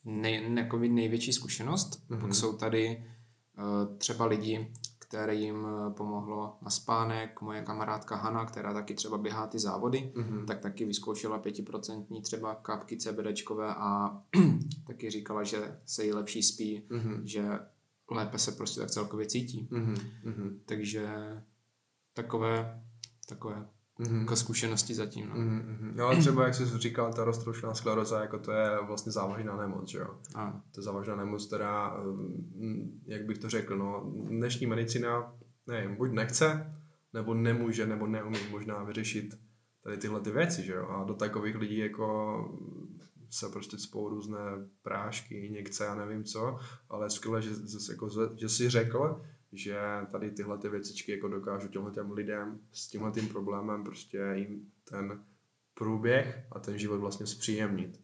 [0.07, 1.91] nej, jako největší zkušenost.
[1.91, 2.15] Mm-hmm.
[2.17, 2.35] Pak mhm.
[2.35, 3.05] jsou tady
[3.59, 4.73] uh, třeba lidi,
[5.09, 10.45] kterým eh, pomohlo na spánek, moje kamarádka Hana, která taky třeba běhá ty závody, mm-hmm.
[10.45, 14.21] tak taky vyzkoušela pětiprocentní třeba kapky CBDčkové a
[14.87, 17.23] taky říkala, že se jí lepší spí, mm-hmm.
[17.25, 17.49] že
[18.11, 19.69] lépe se prostě tak celkově cítí.
[19.73, 20.59] Mm-hmm.
[20.67, 21.09] Takže
[22.15, 22.83] takové,
[23.29, 23.69] takové
[24.01, 24.21] mm-hmm.
[24.21, 25.29] jako zkušenosti zatím.
[25.29, 25.35] No.
[25.35, 25.93] Mm-hmm.
[25.95, 29.89] No ale třeba, jak jsi říkal, ta roztroušená skleroza, jako to je vlastně závažná nemoc,
[29.89, 30.19] že jo?
[30.35, 30.63] A.
[30.73, 31.97] To je závažná nemoc, která,
[32.55, 35.33] mm, jak bych to řekl, no, dnešní medicína,
[35.67, 36.75] nevím, buď nechce,
[37.13, 39.35] nebo nemůže, nebo neumí možná vyřešit
[39.85, 40.89] tady tyhle ty věci, že jo?
[40.89, 42.39] A do takových lidí jako
[43.31, 44.41] se prostě spou různé
[44.83, 49.23] prášky, někce, já nevím co, ale skvěle, že, že, jako, že si řekl,
[49.57, 49.81] že
[50.13, 54.73] tady tyhle ty věcičky jako dokážu těmhle těm lidem s tímhle tím problémem prostě jim
[54.91, 55.25] ten
[55.75, 58.01] průběh a ten život vlastně zpříjemnit.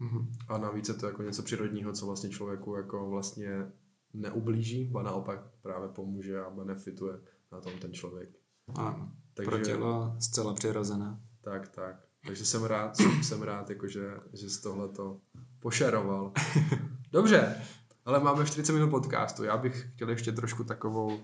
[0.00, 0.26] Mm-hmm.
[0.48, 3.72] A navíc je to jako něco přírodního, co vlastně člověku jako vlastně
[4.14, 7.20] neublíží, a naopak právě pomůže a benefituje
[7.52, 8.28] na tom ten člověk.
[8.74, 11.20] Ano, Takže, pro tělo zcela přirozené.
[11.40, 12.06] Tak, tak.
[12.26, 15.20] Takže jsem rád, jsem rád, jakože, že jsi tohleto
[15.58, 16.32] pošeroval.
[17.12, 17.62] Dobře,
[18.10, 19.44] ale máme 40 minut podcastu.
[19.44, 21.20] Já bych chtěl ještě trošku takovou,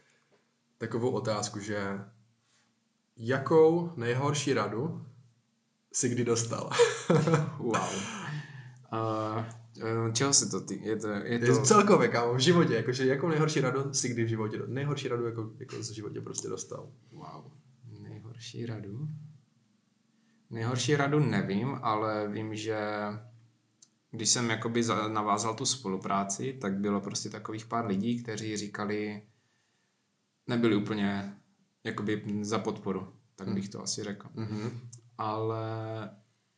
[0.78, 2.00] takovou otázku, že
[3.16, 5.06] jakou nejhorší radu
[5.92, 6.70] si kdy dostal?
[7.58, 7.76] wow.
[8.92, 10.80] Uh, čeho se to ty?
[10.82, 11.44] Je to, je to...
[11.44, 15.26] Je celkově, kámo, v životě, jakože jakou nejhorší radu si kdy v životě, nejhorší radu
[15.26, 16.88] jako, jako v životě prostě dostal?
[17.12, 17.44] Wow,
[18.00, 19.08] nejhorší radu?
[20.50, 22.78] Nejhorší radu nevím, ale vím, že
[24.16, 29.22] když jsem jakoby navázal tu spolupráci, tak bylo prostě takových pár lidí, kteří říkali,
[30.46, 31.36] nebyli úplně
[31.84, 34.28] jakoby za podporu, tak bych to asi řekl.
[34.28, 34.70] Mm-hmm.
[35.18, 35.60] Ale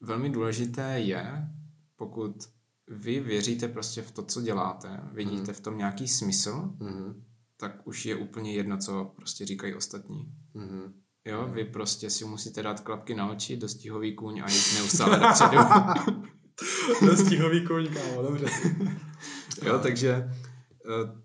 [0.01, 1.49] velmi důležité je,
[1.97, 2.49] pokud
[2.87, 5.57] vy věříte prostě v to, co děláte, vidíte mm-hmm.
[5.57, 7.15] v tom nějaký smysl, mm-hmm.
[7.57, 10.33] tak už je úplně jedno, co prostě říkají ostatní.
[10.55, 10.93] Mm-hmm.
[11.25, 15.63] Jo, vy prostě si musíte dát klapky na oči, dostihový kůň a jít neustále dopředu.
[17.07, 18.47] dostihový kůň, kámo, dobře.
[19.63, 21.23] jo, takže eh,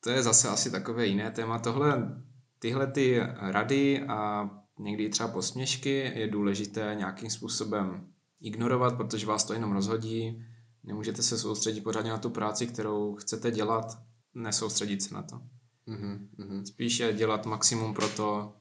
[0.00, 1.58] to je zase asi takové jiné téma.
[1.58, 2.22] Tohle,
[2.58, 8.06] tyhle ty rady a někdy třeba posměšky je důležité nějakým způsobem
[8.40, 10.44] ignorovat, protože vás to jenom rozhodí.
[10.84, 13.98] Nemůžete se soustředit pořádně na tu práci, kterou chcete dělat,
[14.34, 15.40] nesoustředit se na to.
[15.88, 16.62] Mm-hmm.
[16.62, 18.56] Spíše dělat maximum pro to,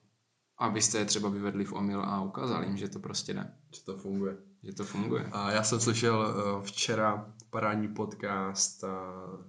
[0.58, 3.54] abyste je třeba vyvedli v omyl a ukázali jim, že to prostě jde.
[3.76, 4.38] Že to funguje.
[4.68, 5.30] Že to funguje.
[5.32, 8.84] A já jsem slyšel uh, včera parádní podcast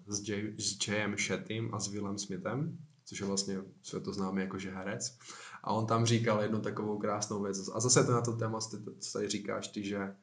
[0.07, 5.19] s, Jay, s Jayem Shettym a s Willem Smithem, což je vlastně světoznámý jakože herec.
[5.63, 7.69] A on tam říkal jednu takovou krásnou věc.
[7.75, 10.15] A zase to na to téma, co tady říkáš ty, že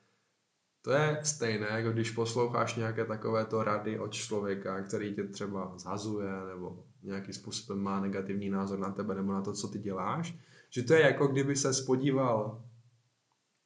[0.81, 6.31] to je stejné, jako když posloucháš nějaké takovéto rady od člověka, který tě třeba zhazuje
[6.49, 10.35] nebo nějakým způsobem má negativní názor na tebe nebo na to, co ty děláš,
[10.69, 12.63] že to je jako kdyby se spodíval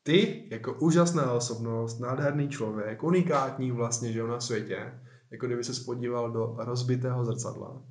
[0.09, 4.93] ty jako úžasná osobnost, nádherný člověk, unikátní vlastně, že na světě,
[5.31, 7.81] jako kdyby se spodíval do rozbitého zrcadla,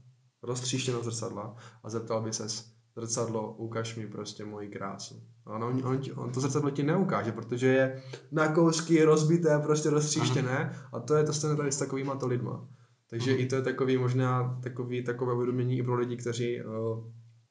[0.42, 5.22] roztříštěného zrcadla a zeptal by ses, zrcadlo, ukaž mi prostě moji krásu.
[5.46, 8.02] On, on, on, on to zrcadlo ti neukáže, protože je
[8.32, 12.68] na kousky rozbité, prostě roztříštěné a to je to stejné tady s takovýma to lidma.
[13.10, 17.04] Takže i to je takový možná takový, takové uvědomění i pro lidi, kteří uh,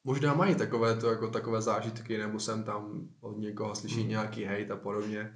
[0.07, 4.09] možná mají takové to, jako takové zážitky, nebo jsem tam od někoho slyší hmm.
[4.09, 5.33] nějaký hate a podobně,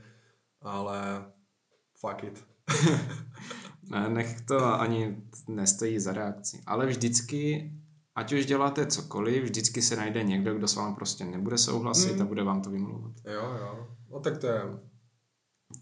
[0.62, 1.26] ale
[2.00, 2.46] fuck it.
[3.90, 6.64] ne, nech to ani nestojí za reakci.
[6.66, 7.72] Ale vždycky,
[8.16, 12.22] ať už děláte cokoliv, vždycky se najde někdo, kdo s vámi prostě nebude souhlasit hmm.
[12.22, 13.14] a bude vám to vymlouvat.
[13.26, 13.88] Jo, jo.
[14.12, 14.62] No tak to je...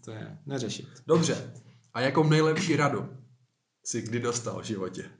[0.04, 0.88] To je neřešit.
[1.06, 1.54] Dobře.
[1.94, 3.08] A jakou nejlepší radu
[3.84, 5.10] si kdy dostal v životě?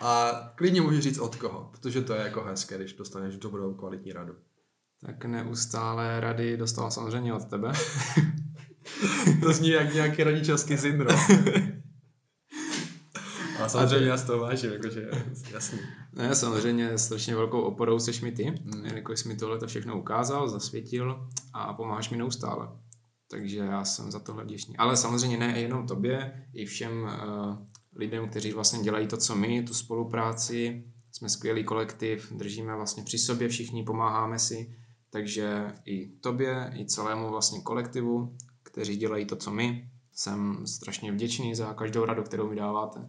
[0.00, 4.12] A klidně můžu říct od koho, protože to je jako hezké, když dostaneš dobrou kvalitní
[4.12, 4.34] radu.
[5.06, 7.72] Tak neustále rady dostal samozřejmě od tebe.
[9.42, 11.18] to zní jak nějaký rodičovský syndrom.
[13.64, 15.10] A samozřejmě já z toho vážím, jakože
[15.52, 15.78] jasný.
[16.12, 18.84] Ne, samozřejmě strašně velkou oporou seš mi ty, mm.
[18.84, 22.68] jelikož jsi mi tohle to všechno ukázal, zasvětil a pomáháš mi neustále.
[23.30, 24.76] Takže já jsem za tohle vděčný.
[24.76, 27.58] Ale samozřejmě ne jenom tobě, i všem uh,
[27.96, 30.84] lidem, kteří vlastně dělají to, co my, tu spolupráci.
[31.12, 34.76] Jsme skvělý kolektiv, držíme vlastně při sobě všichni, pomáháme si.
[35.10, 41.54] Takže i tobě, i celému vlastně kolektivu, kteří dělají to, co my, jsem strašně vděčný
[41.54, 43.00] za každou radu, kterou mi dáváte.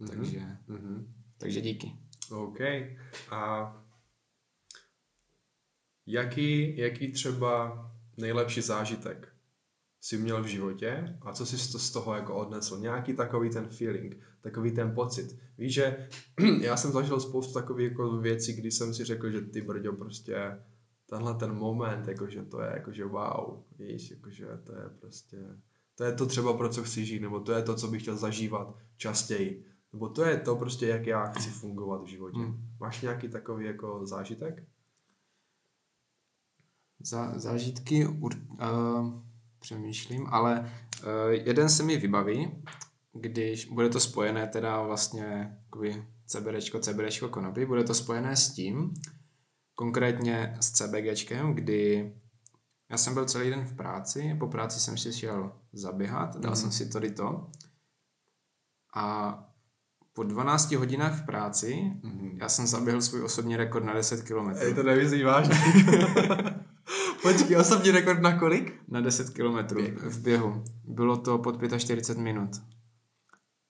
[0.00, 0.08] Mm-hmm.
[0.08, 1.06] Takže, mm-hmm.
[1.38, 1.96] takže díky.
[2.30, 2.60] OK.
[3.30, 3.72] A
[6.06, 7.84] jaký, jaký třeba
[8.16, 9.37] nejlepší zážitek
[10.00, 12.78] si měl v životě a co jsi z toho jako odnesl.
[12.78, 15.38] Nějaký takový ten feeling, takový ten pocit.
[15.58, 16.08] Víš, že
[16.60, 20.58] já jsem zažil spoustu takových jako věcí, kdy jsem si řekl, že ty brďo prostě
[21.10, 25.36] tenhle ten moment, jakože to je jakože wow, víš, jakože to je prostě,
[25.94, 28.16] to je to třeba pro co chci žít, nebo to je to, co bych chtěl
[28.16, 32.38] zažívat častěji, nebo to je to prostě, jak já chci fungovat v životě.
[32.38, 32.68] Hmm.
[32.80, 34.64] Máš nějaký takový jako zážitek?
[37.00, 39.27] Za, zážitky, uh,
[39.60, 42.62] přemýšlím, ale uh, jeden se mi vybaví,
[43.12, 48.94] když bude to spojené teda vlastně jakoby CBDčko, CBDčko konopí, bude to spojené s tím,
[49.74, 52.12] konkrétně s CBGčkem, kdy
[52.90, 56.60] já jsem byl celý den v práci, po práci jsem si šel zaběhat, dal Mhm.
[56.60, 57.50] jsem si tady to
[58.94, 59.38] a
[60.12, 62.38] po 12 hodinách v práci Mhm.
[62.40, 64.50] já jsem zaběhl svůj osobní rekord na 10 km.
[64.58, 64.82] Ej, to
[65.24, 65.54] vážně.
[67.22, 68.80] Počkej, osobní rekord na kolik?
[68.88, 69.98] Na 10 km Běh.
[70.02, 70.64] v běhu.
[70.84, 72.50] Bylo to pod 45 minut.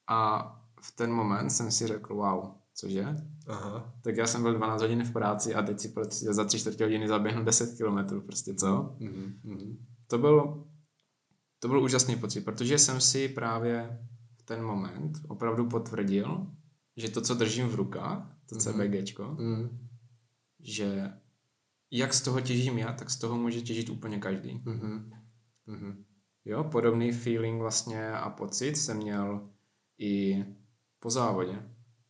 [0.09, 0.45] A
[0.83, 3.07] v ten moment jsem si řekl, wow, cože?
[3.47, 3.95] Aha.
[4.03, 6.85] Tak já jsem byl 12 hodin v práci a teď si prostě za 3 čtvrtě
[6.85, 8.97] hodiny zaběhnu 10 km, prostě co?
[8.99, 9.41] Mhm.
[9.45, 9.87] Mhm.
[10.07, 10.65] To byl,
[11.59, 13.99] to byl úžasný pocit, protože jsem si právě
[14.39, 16.47] v ten moment opravdu potvrdil,
[16.97, 18.61] že to, co držím v rukách, to Mhm.
[18.61, 19.79] CBGčko, Mhm.
[20.61, 21.13] že
[21.91, 24.63] jak z toho těžím já, tak z toho může těžit úplně každý.
[24.65, 25.13] Mhm.
[25.67, 26.05] Mhm.
[26.45, 29.51] Jo, podobný feeling vlastně a pocit jsem měl
[29.99, 30.45] i
[31.01, 31.63] po závodě,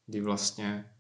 [0.07, 0.91] kdy vlastně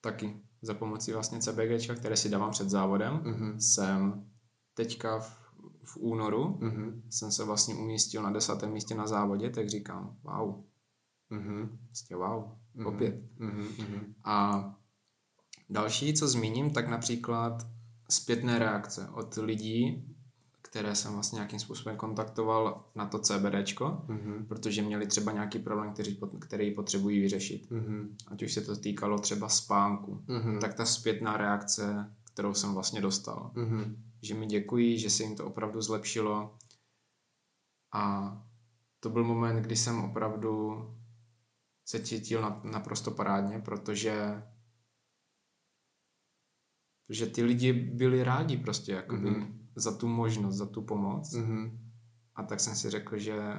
[0.00, 3.60] taky za pomocí vlastně CBGčka, které si dávám před závodem, Mhm.
[3.60, 4.30] jsem
[4.74, 5.44] teďka v,
[5.84, 7.02] v únoru Mhm.
[7.10, 10.64] jsem se vlastně umístil na desátém místě na závodě, tak říkám, wow,
[11.30, 11.78] Mhm.
[11.86, 12.44] prostě wow,
[12.74, 12.86] Mhm.
[12.86, 13.14] opět.
[13.38, 13.68] Mhm.
[13.78, 14.14] Mhm.
[14.24, 14.64] A
[15.70, 17.66] další, co zmíním, tak například
[18.14, 20.04] zpětné reakce od lidí,
[20.62, 24.44] které jsem vlastně nějakým způsobem kontaktoval na to CBDčko, Mhm.
[24.48, 27.70] protože měli třeba nějaký problém, který, který potřebují vyřešit.
[27.70, 28.16] Mhm.
[28.28, 30.24] Ať už se to týkalo třeba spánku.
[30.26, 30.58] Mhm.
[30.60, 33.50] Tak ta zpětná reakce, kterou jsem vlastně dostal.
[33.54, 33.96] Mhm.
[34.22, 36.54] Že mi děkují, že se jim to opravdu zlepšilo.
[37.92, 38.32] A
[39.00, 40.74] to byl moment, kdy jsem opravdu
[41.84, 44.42] se cítil na- naprosto parádně, protože
[47.08, 49.66] že ty lidi byli rádi prostě jakoby Mhm.
[49.76, 51.32] za tu možnost, za tu pomoc.
[51.34, 51.78] Mhm.
[52.34, 53.58] A tak jsem si řekl, že,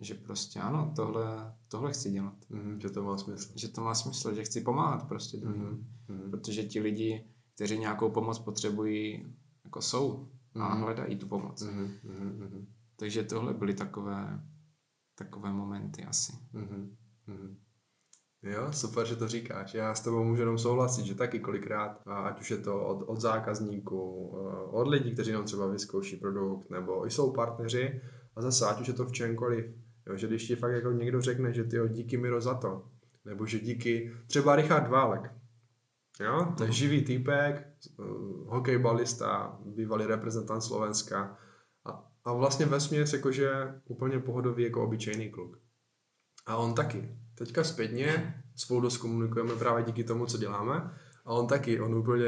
[0.00, 2.34] že prostě ano, tohle, tohle chci dělat.
[2.48, 2.80] Mhm.
[2.80, 3.52] Že to má smysl.
[3.56, 5.62] Že to má smysl, že chci pomáhat prostě druhým.
[5.62, 5.86] Mhm.
[6.08, 6.30] Mhm.
[6.30, 9.34] Protože ti lidi, kteří nějakou pomoc potřebují,
[9.64, 10.82] jako jsou a Mhm.
[10.82, 11.62] hledají tu pomoc.
[11.62, 11.90] Mhm.
[12.02, 12.38] Mhm.
[12.38, 12.66] Mhm.
[12.96, 14.40] Takže tohle byly takové,
[15.18, 16.32] takové momenty asi.
[16.52, 16.96] Mhm.
[17.26, 17.56] Mhm.
[18.42, 19.74] Jo, super, že to říkáš.
[19.74, 23.20] Já s tebou můžu jenom souhlasit, že taky kolikrát, ať už je to od, od
[23.20, 28.00] zákazníků, eh, od lidí, kteří nám třeba vyzkouší produkt, nebo jsou partneři,
[28.36, 29.64] a zase ať už je to v čemkoliv.
[30.06, 32.84] Jo, že když ti fakt jako někdo řekne, že ty jo, díky Miro za to,
[33.24, 35.30] nebo že díky, třeba Richard Válek,
[36.20, 36.74] jo, to je Mhm.
[36.74, 38.02] živý týpek, eh,
[38.46, 41.38] hokejbalista, bývalý reprezentant Slovenska
[41.84, 43.52] a, a vlastně vesměs jakože
[43.84, 45.58] úplně pohodový jako obyčejný kluk.
[46.46, 47.18] A on taky.
[47.34, 50.90] Teďka zpětně spolu dost komunikujeme právě díky tomu, co děláme.
[51.24, 52.26] A on taky, on úplně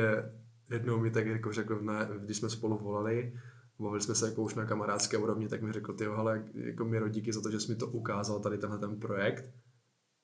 [0.70, 3.32] jednou mi tak jako řekl, ne, když jsme spolu volali,
[3.80, 7.09] bavili jsme se jako už na kamarádské úrovni, tak mi řekl, ty hele, jako Miro,
[7.09, 9.50] díky za to, že jsi mi to ukázal, tady tenhle ten projekt,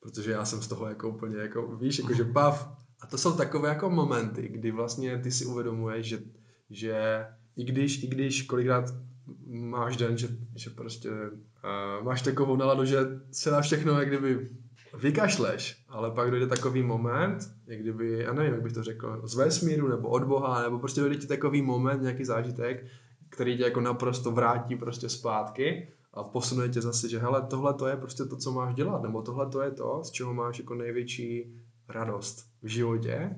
[0.00, 2.76] protože já jsem z toho jako úplně jako, víš, jako že bav.
[3.00, 6.18] A to jsou takové jako momenty, kdy vlastně ty si uvědomuješ, že,
[6.70, 7.26] že
[7.56, 8.84] i když, i když kolikrát
[9.46, 12.98] máš den, že, že prostě uh, máš takovou náladu, že
[13.30, 14.48] se na všechno jak kdyby
[14.94, 19.34] vykašleš, ale pak dojde takový moment, jak kdyby, já nevím, jak bych to řekl, z
[19.34, 22.86] vesmíru nebo od Boha, nebo prostě dojde ti takový moment, nějaký zážitek,
[23.30, 27.86] který tě jako naprosto vrátí prostě zpátky a posune tě zase, že hele, tohle to
[27.86, 30.74] je prostě to, co máš dělat, nebo tohle to je to, z čeho máš jako
[30.74, 31.54] největší
[31.88, 33.36] radost v životě.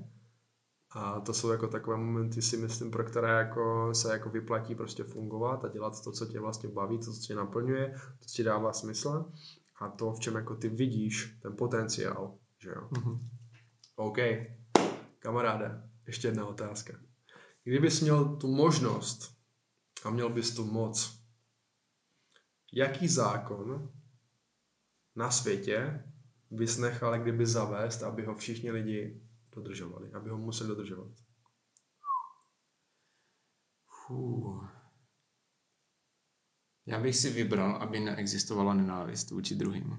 [0.94, 5.04] A to jsou jako takové momenty, si myslím, pro které jako se jako vyplatí prostě
[5.04, 8.42] fungovat a dělat to, co tě vlastně baví, to, co tě naplňuje, to, co ti
[8.42, 9.32] dává smysl
[9.80, 12.88] a to, v čem jako ty vidíš ten potenciál, že jo.
[12.90, 13.30] Mhm.
[13.96, 14.18] OK,
[15.18, 17.00] kamaráde, ještě jedna otázka.
[17.64, 19.38] Kdybys měl tu možnost
[20.04, 21.22] a měl bys tu moc,
[22.72, 23.92] jaký zákon
[25.16, 26.04] na světě
[26.50, 29.22] bys nechal kdyby zavést, aby ho všichni lidi
[29.54, 31.12] dodržovali, aby ho museli dodržovat?
[33.86, 34.60] Fů.
[36.86, 39.96] Já bych si vybral, aby neexistovala nenávist vůči druhým.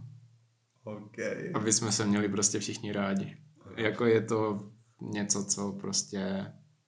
[0.83, 1.17] OK.
[1.53, 3.37] Aby jsme se měli prostě všichni rádi.
[3.77, 4.69] Jako je to
[5.01, 6.45] něco, co prostě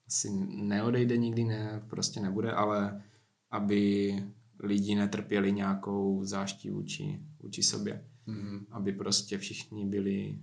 [0.08, 3.04] asi neodejde nikdy, ne, prostě nebude, ale
[3.52, 4.14] aby
[4.60, 8.06] lidi netrpěli nějakou záští vůči, vůči sobě.
[8.26, 8.66] Mhm.
[8.72, 10.40] Aby prostě všichni byli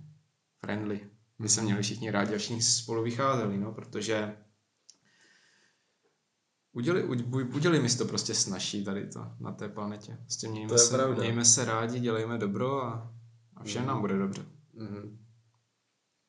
[0.65, 1.09] friendly.
[1.39, 1.65] Aby se Mhm.
[1.65, 4.35] měli všichni rádi a všichni spolu vycházeli, no, protože
[6.73, 10.17] udělali, u- udělali mi to prostě snaží tady to na té planetě.
[10.21, 11.19] Prostě mějme, To se, pravda.
[11.21, 13.11] mějme se rádi, dělejme dobro a,
[13.57, 13.87] a všem Mhm.
[13.87, 14.45] nám bude dobře.
[14.73, 15.17] Mhm.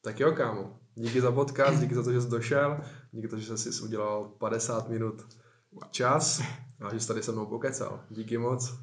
[0.03, 0.79] Tak jo, kámo.
[0.95, 2.81] Díky za podcast, díky za to, že jsi došel,
[3.13, 5.23] díky za to, že jsi udělal 50 minut
[5.91, 6.43] čas
[6.81, 8.01] a že jsi tady se mnou pokecal.
[8.11, 8.75] Díky moc.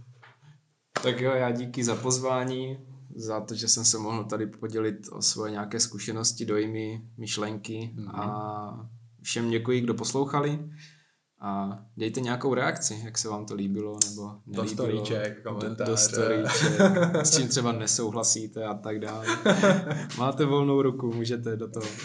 [1.03, 2.77] Tak jo, já díky za pozvání,
[3.15, 8.09] za to, že jsem se mohl tady podělit o svoje nějaké zkušenosti, dojmy, myšlenky Mhm.
[8.09, 8.89] a
[9.21, 10.69] všem děkuji, kdo poslouchali
[11.41, 14.67] a dejte nějakou reakci, jak se vám to líbilo nebo Do nelíbilo.
[14.67, 16.79] storíček, do, do storíček,
[17.23, 19.25] s čím třeba nesouhlasíte a tak dále.
[20.17, 21.85] Máte volnou ruku, můžete do toho.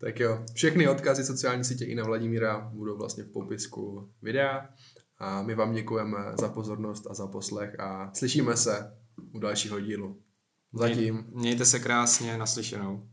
[0.00, 4.68] Tak jo, všechny odkazy sociální sítě i na Vladimíra budou vlastně v popisku videa.
[5.18, 8.96] A my vám děkujeme za pozornost a za poslech a slyšíme se
[9.32, 10.16] u dalšího dílu.
[10.72, 11.24] Zatím.
[11.34, 13.08] Mějte se krásně, naslyšenou.